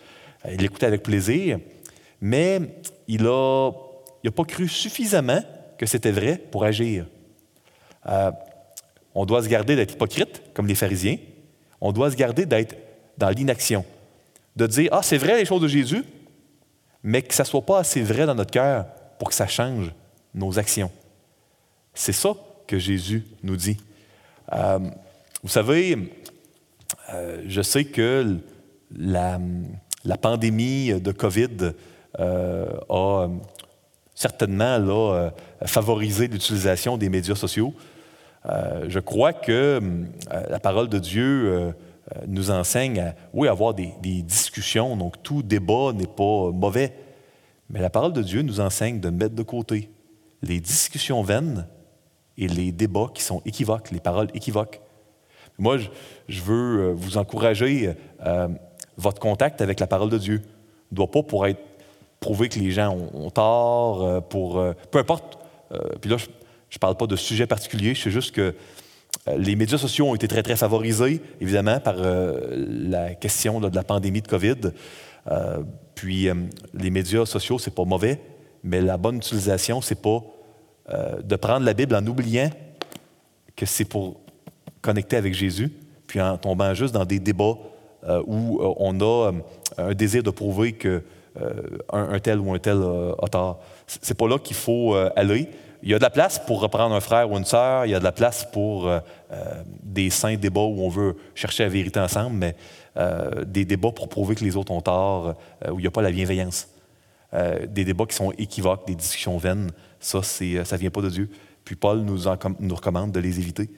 [0.50, 1.60] il l'écoutait avec plaisir,
[2.22, 2.62] mais
[3.10, 3.72] il n'a
[4.24, 5.42] il pas cru suffisamment
[5.78, 7.06] que c'était vrai pour agir.
[9.16, 11.18] on doit se garder d'être hypocrite, comme les pharisiens,
[11.82, 12.76] on doit se garder d'être
[13.18, 13.86] dans l'inaction,
[14.56, 16.04] de dire, ah, c'est vrai les choses de Jésus,
[17.04, 18.86] mais que ça ne soit pas assez vrai dans notre cœur
[19.20, 19.92] pour que ça change
[20.34, 20.92] nos actions.
[21.94, 22.34] C'est ça
[22.66, 23.78] que Jésus nous dit.
[24.54, 24.80] Euh,
[25.44, 25.98] vous savez,
[27.14, 28.38] euh, je sais que
[28.96, 29.40] la,
[30.22, 31.74] pandémie de COVID
[32.20, 33.28] euh, a
[34.24, 35.32] certainement là,
[35.66, 37.74] favorisé l'utilisation des médias sociaux.
[38.46, 39.80] Euh, je crois que euh,
[40.50, 41.72] la parole de Dieu euh,
[42.28, 46.94] nous enseigne à, oui, avoir des, discussions, donc tout débat n'est pas mauvais,
[47.70, 49.90] mais la parole de Dieu nous enseigne de mettre de côté
[50.42, 51.68] les discussions vaines
[52.38, 54.82] et les débats qui sont équivoques, les paroles équivoques.
[55.58, 55.78] Moi,
[56.28, 57.94] je, veux vous encourager
[58.98, 60.42] votre contact avec la parole de Dieu.
[60.92, 61.62] ne doit pas pour être
[62.24, 65.38] prouver que les gens ont, tort, pour peu importe.
[66.02, 68.56] puis là, je ne parle pas de sujet particulier, sais juste que
[69.28, 73.74] euh, les médias sociaux ont été très, très favorisés, évidemment, par euh, la question de
[73.74, 74.72] la pandémie de COVID.
[75.28, 75.60] Euh,
[75.96, 76.28] puis,
[76.74, 78.20] les médias sociaux, ce n'est pas mauvais,
[78.64, 80.24] mais la bonne utilisation, ce n'est pas
[80.90, 82.50] euh, de prendre la Bible en oubliant
[83.56, 84.20] que c'est pour
[84.82, 85.72] connecter avec Jésus,
[86.08, 87.58] puis en tombant juste dans des débats
[88.06, 89.32] euh, où euh, on a
[89.78, 91.04] un désir de prouver que
[91.92, 93.60] un, tel ou un tel a tort.
[93.88, 95.50] C'est pas là qu'il faut aller.
[95.82, 97.96] Il y a de la place pour reprendre un frère ou une sœur, il y
[97.96, 98.90] a de la place pour
[99.84, 102.56] des saints débats où on veut chercher la vérité ensemble, mais
[103.46, 105.36] des débats pour prouver que les autres ont tort,
[105.70, 106.68] où il n'y a pas la bienveillance.
[107.68, 111.30] des débats qui sont équivoques, des discussions vaines, ça, ça ne vient pas de Dieu.
[111.66, 112.20] Puis Paul nous,
[112.60, 113.70] nous recommande de les éviter.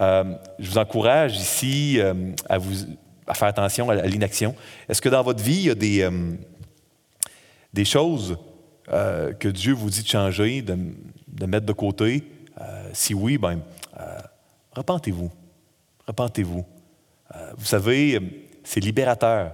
[0.00, 0.24] Euh,
[0.58, 2.14] je vous encourage ici euh,
[2.48, 2.74] à, vous,
[3.26, 4.54] à faire attention à, l'inaction.
[4.88, 6.10] Est-ce que dans votre vie, il y a des, euh,
[7.72, 8.38] des choses
[8.86, 12.24] que Dieu vous dit de changer, de, mettre de côté?
[12.92, 13.60] si oui, ben,
[14.72, 15.30] repentez-vous.
[16.06, 16.64] Repentez-vous.
[17.56, 19.52] vous savez, c'est libérateur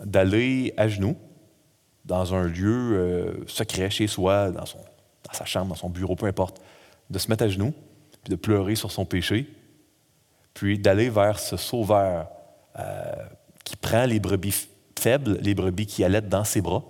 [0.00, 1.16] d'aller à genoux
[2.04, 6.26] dans un lieu secret chez soi, dans, son, dans sa chambre, dans son bureau, peu
[6.26, 6.60] importe,
[7.08, 7.74] de se mettre à genoux,
[8.22, 9.48] puis de pleurer sur son péché,
[10.54, 12.28] puis d'aller vers ce sauveur
[12.78, 13.12] euh,
[13.64, 14.68] qui prend les brebis
[15.00, 16.84] faibles, les brebis qui allaitent dans ses bras,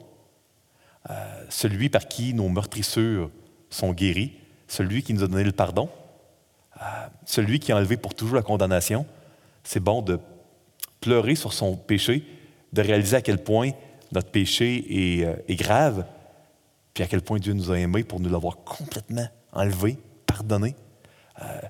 [1.09, 1.15] euh,
[1.49, 3.31] celui par qui nos meurtrissures
[3.71, 4.33] sont guéries,
[4.69, 5.89] celui qui nous a donné le pardon,
[6.77, 6.85] euh,
[7.25, 9.07] celui qui a enlevé pour toujours la condamnation.
[9.65, 10.19] C'est bon de
[11.01, 12.25] pleurer sur son péché,
[12.73, 13.71] de réaliser à quel point
[14.13, 14.85] notre péché
[15.21, 16.05] est, est grave,
[16.95, 20.75] puis à quel point Dieu nous a aimés pour nous l'avoir complètement enlevé, pardonné.
[21.43, 21.61] Euh,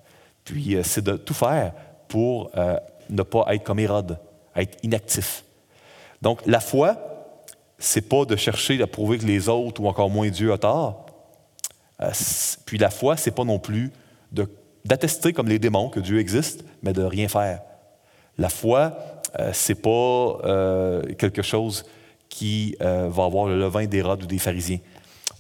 [0.44, 1.72] puis euh, c'est de tout faire
[2.08, 2.76] pour euh,
[3.08, 4.18] ne pas être comme Hérode,
[4.56, 5.44] être inactif.
[6.22, 6.96] Donc la foi,
[7.78, 11.06] c'est pas de chercher à prouver que les autres ou encore moins Dieu a tort.
[12.66, 13.92] puis la foi, c'est pas non plus
[14.84, 17.62] d'attester comme les démons que Dieu existe, mais de rien faire.
[18.38, 18.96] La foi,
[19.52, 20.38] c'est pas
[21.18, 21.84] quelque chose
[22.28, 24.78] qui va avoir le levain d'Hérode ou des pharisiens.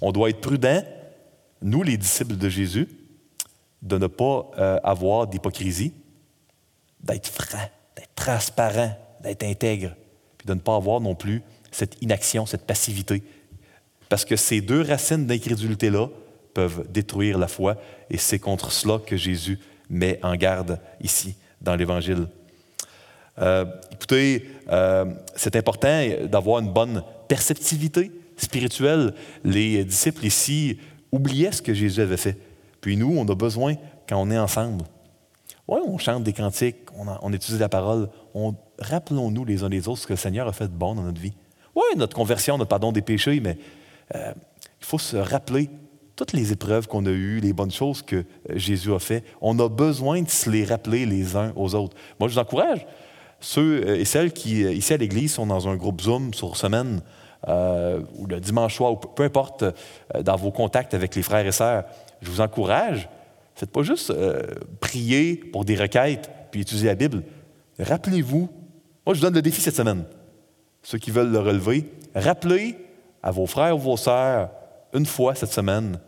[0.00, 0.82] On doit être prudent,
[1.62, 2.88] nous les disciples de Jésus,
[3.82, 5.92] de ne pas euh, avoir d'hypocrisie,
[7.00, 9.94] d'être franc, d'être transparent, d'être intègre,
[10.40, 13.22] puis de ne pas avoir non plus cette inaction, cette passivité.
[14.08, 16.08] Parce que ces deux racines d'incrédulité-là
[16.54, 17.76] peuvent détruire la foi,
[18.08, 19.58] et c'est contre cela que Jésus
[19.90, 22.26] met en garde ici, dans l'Évangile.
[23.38, 25.04] Euh, écoutez, euh,
[25.36, 29.12] c'est important d'avoir une bonne perceptivité spirituelle.
[29.44, 30.78] Les disciples ici
[31.12, 32.38] oubliaient ce que Jésus avait fait.
[32.80, 33.74] Puis nous, on a besoin,
[34.08, 34.84] quand on est ensemble,
[35.68, 40.02] oui, on chante des cantiques, on, étudie la parole, on, rappelons-nous les uns les autres
[40.02, 41.34] ce que le Seigneur a fait de bon dans notre vie.
[41.74, 43.58] Oui, notre conversion, notre pardon des péchés, mais
[44.14, 44.32] euh,
[44.80, 45.70] il faut se rappeler
[46.16, 48.22] toutes les épreuves qu'on a eues, les bonnes choses que euh,
[48.56, 49.24] Jésus a fait.
[49.40, 51.96] On a besoin de se les rappeler les uns aux autres.
[52.18, 52.86] Moi, je vous encourage,
[53.38, 57.02] ceux euh, et celles qui, ici à l'Église, sont dans un groupe Zoom sur semaine,
[57.48, 59.64] ou le dimanche soir, ou peu importe,
[60.22, 61.84] dans vos contacts avec les frères et sœurs,
[62.20, 63.08] je vous encourage,
[63.54, 64.12] faites pas juste
[64.78, 67.22] prier pour des requêtes puis étudier la Bible.
[67.78, 68.50] Rappelez-vous,
[69.04, 70.04] moi je vous donne le défi cette semaine,
[70.82, 72.76] ceux qui veulent le relever, rappelez
[73.22, 74.50] à vos frères ou vos sœurs
[74.92, 76.00] une fois cette semaine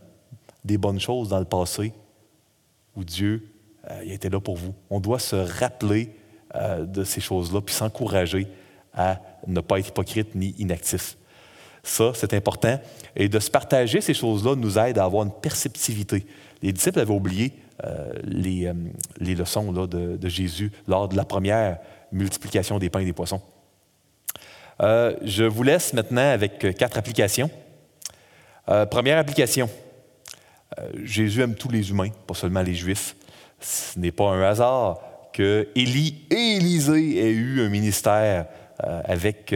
[0.65, 1.93] des bonnes choses dans le passé
[2.97, 3.49] où Dieu
[3.91, 4.75] euh, a été là pour vous.
[4.91, 6.15] On doit se rappeler
[6.55, 8.47] euh, de ces choses-là puis s'encourager
[8.95, 11.17] à ne pas être hypocrite ni inactif.
[11.83, 12.79] Ça, c'est important.
[13.17, 16.27] Et de se partager ces choses-là nous aide à avoir une perceptivité.
[16.63, 17.53] Les disciples avaient oublié
[17.85, 18.75] euh, les, euh,
[19.19, 21.79] les, leçons de, Jésus lors de la première
[22.13, 23.43] multiplication des pains et des poissons.
[24.81, 27.51] Euh, je vous laisse maintenant avec quatre applications.
[28.91, 29.69] première application.
[31.05, 33.17] Jésus aime tous les humains, pas seulement les Juifs.
[33.61, 35.01] Ce n'est pas un hasard
[35.33, 38.47] que Élie et Élisée aient eu un ministère
[38.79, 39.55] avec,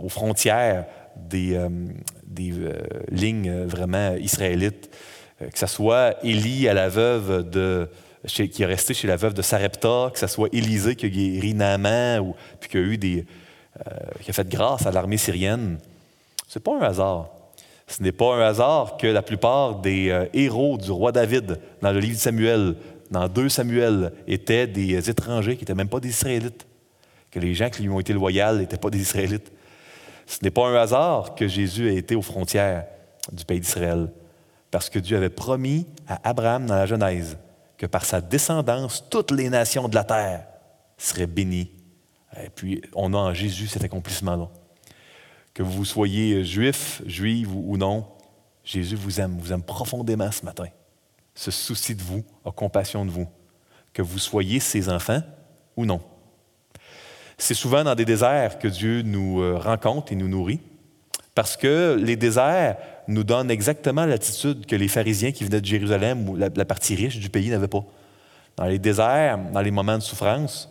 [0.00, 0.86] aux frontières
[1.16, 1.68] des, euh,
[2.24, 2.80] des euh,
[3.10, 4.90] lignes vraiment israélites,
[5.42, 7.88] euh, que ce soit Élie à la veuve de,
[8.26, 11.54] qui est resté chez la veuve de Sarepta, que ce soit Élisée qui a guéri
[11.54, 13.24] Naaman, ou, puis qui a, eu des,
[14.22, 15.78] qui a fait grâce à l'armée syrienne.
[16.46, 17.30] Ce n'est pas un hasard.
[17.86, 21.98] Ce n'est pas un hasard que la plupart des héros du roi David dans le
[21.98, 22.76] livre de Samuel,
[23.10, 26.66] dans 2 Samuel, étaient des étrangers qui n'étaient même pas des Israélites.
[27.30, 29.50] Que les gens qui lui ont été loyaux n'étaient pas des Israélites.
[30.26, 32.84] Ce n'est pas un hasard que Jésus a été aux frontières
[33.32, 34.08] du pays d'Israël,
[34.70, 37.36] parce que Dieu avait promis à Abraham dans la Genèse
[37.80, 40.46] que par sa descendance, toutes les nations de la terre
[40.98, 41.70] seraient bénies.
[42.36, 44.50] Et puis, on a en Jésus cet accomplissement-là.
[45.54, 48.06] Que vous soyez juif, juive ou non,
[48.64, 50.66] Jésus vous aime, vous aime profondément ce matin.
[51.34, 53.26] Se soucie de vous, a compassion de vous.
[53.94, 55.22] Que vous soyez ses enfants
[55.74, 56.02] ou non.
[57.38, 60.60] C'est souvent dans des déserts que Dieu nous euh, rencontre et nous nourrit,
[61.34, 62.76] parce que les déserts
[63.12, 66.94] nous donne exactement l'attitude que les pharisiens qui venaient de Jérusalem ou la, la partie
[66.94, 67.84] riche du pays n'avaient pas.
[68.56, 70.68] Dans les déserts, dans les moments de souffrance,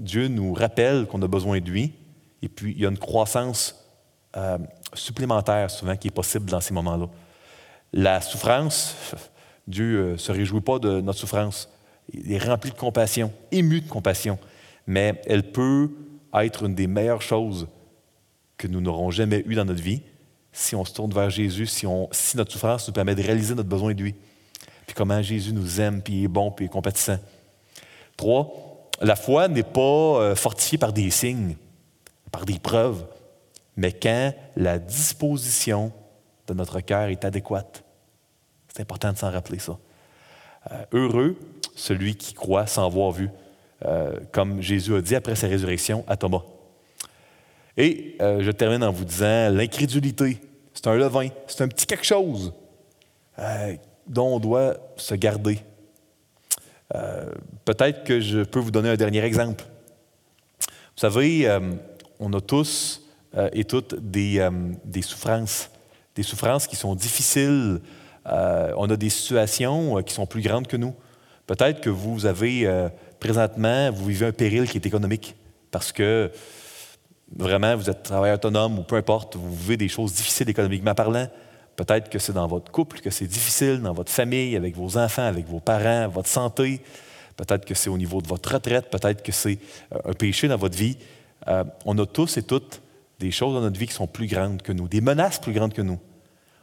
[0.00, 1.92] Dieu nous rappelle qu'on a besoin de lui,
[2.42, 3.84] et puis il y a une croissance
[4.36, 4.58] euh,
[4.94, 7.08] supplémentaire souvent qui est possible dans ces moments-là.
[7.92, 8.96] La souffrance,
[9.66, 11.68] Dieu ne se réjouit pas de notre souffrance.
[12.12, 14.38] Il est rempli de compassion, ému de compassion,
[14.86, 15.90] mais elle peut
[16.34, 17.68] être une des meilleures choses
[18.56, 20.02] que nous n'aurons jamais eues dans notre vie
[20.52, 23.68] si on se tourne vers Jésus, si, on- notre souffrance nous permet de réaliser notre
[23.68, 24.14] besoin de lui.
[24.86, 27.18] Puis comment Jésus nous aime, puis il est bon, puis il est compatissant.
[28.16, 31.56] Trois, la foi n'est pas euh, fortifiée par des signes,
[32.32, 33.04] par des preuves,
[33.76, 35.92] mais quand la disposition
[36.48, 37.84] de notre cœur est adéquate.
[38.72, 39.78] C'est important de s'en rappeler ça.
[40.72, 41.38] Euh, heureux
[41.76, 43.30] celui qui croit sans voir vu,
[43.84, 46.42] euh, comme Jésus a dit après sa résurrection à Thomas.
[47.80, 50.38] Et euh, je termine en vous disant, l'incrédulité,
[50.74, 52.52] c'est un levain, c'est un petit quelque chose
[53.38, 53.76] euh,
[54.08, 55.60] dont on doit se garder.
[56.96, 57.30] Euh,
[57.64, 59.64] Peut-être que je peux vous donner un dernier exemple.
[60.60, 61.48] Vous savez,
[62.18, 63.06] on a tous
[63.52, 64.48] et toutes des,
[64.84, 65.70] des souffrances,
[66.16, 67.80] des souffrances qui sont difficiles.
[68.24, 70.94] On a des situations qui sont plus grandes que nous.
[71.46, 72.88] Peut-être que vous avez
[73.20, 75.36] présentement, vous vivez un péril qui est économique
[75.70, 76.32] parce que
[77.36, 81.28] vraiment vous êtes travailleur autonome ou peu importe, vous vivez des choses difficiles économiquement parlant.
[81.76, 85.26] Peut-être que c'est dans votre couple que c'est difficile, dans votre famille, avec vos enfants,
[85.26, 86.80] avec vos parents, votre santé.
[87.36, 89.58] Peut-être que c'est au niveau de votre retraite, peut-être que c'est
[89.92, 90.98] euh, un péché dans votre vie.
[91.46, 92.82] Euh, on a tous et toutes
[93.20, 95.72] des choses dans notre vie qui sont plus grandes que nous, des menaces plus grandes
[95.72, 96.00] que nous.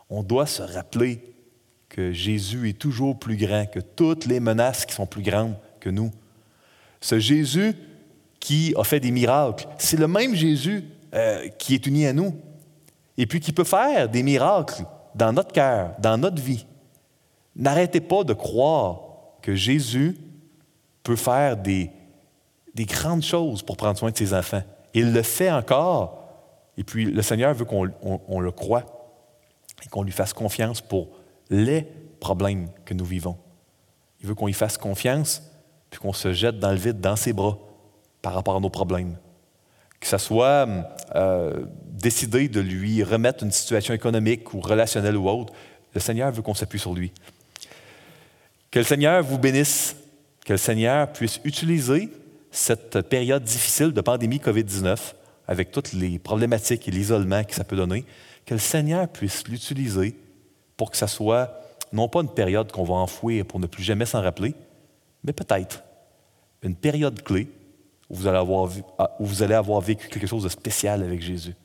[0.09, 1.21] On doit se rappeler
[1.87, 5.89] que Jésus est toujours plus grand que toutes les menaces qui sont plus grandes que
[5.89, 6.11] nous.
[6.99, 7.73] Ce Jésus
[8.45, 10.83] qui a fait des miracles, c'est le même Jésus
[11.15, 12.35] euh, qui est uni à nous
[13.17, 14.83] et puis qui peut faire des miracles
[15.15, 16.67] dans notre cœur, dans notre vie.
[17.55, 18.99] N'arrêtez pas de croire
[19.41, 20.15] que Jésus
[21.01, 21.89] peut faire des,
[22.75, 24.61] des grandes choses pour prendre soin de ses enfants.
[24.93, 26.19] Il le fait encore.
[26.77, 27.89] Et puis le Seigneur veut qu'on
[28.27, 28.83] on- le croie
[29.83, 31.07] et qu'on lui fasse confiance pour
[31.49, 31.81] les
[32.19, 33.37] problèmes que nous vivons.
[34.21, 35.41] Il veut qu'on y fasse confiance
[35.89, 37.57] puis qu'on se jette dans le vide, dans ses bras,
[38.25, 39.17] par rapport à nos problèmes.
[39.99, 40.67] Que ce soit
[41.13, 45.53] euh, décider de lui remettre une situation économique ou relationnelle ou autre,
[45.93, 47.11] le Seigneur veut qu'on s'appuie sur lui.
[48.71, 49.95] Que le Seigneur vous bénisse,
[50.43, 52.09] que le Seigneur puisse utiliser
[52.49, 54.97] cette période difficile de pandémie COVID-19,
[55.47, 58.05] avec toutes les problématiques et l'isolement que ça peut donner,
[58.47, 60.15] que le Seigneur puisse l'utiliser
[60.77, 61.61] pour que ça soit
[61.93, 64.55] non pas une période qu'on va enfouir pour ne plus jamais s'en rappeler,
[65.23, 65.83] mais peut-être
[66.63, 67.47] une période clé
[68.09, 71.21] où vous, allez avoir, ah, où vous allez avoir vécu quelque chose de spécial avec
[71.21, 71.55] Jésus.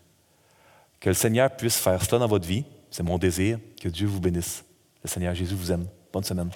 [0.99, 4.21] Que le Seigneur puisse faire cela dans votre vie, c'est mon désir, que Dieu vous
[4.21, 4.65] bénisse.
[5.03, 5.87] Le Seigneur Jésus vous aime.
[6.13, 6.51] Bonne semaine.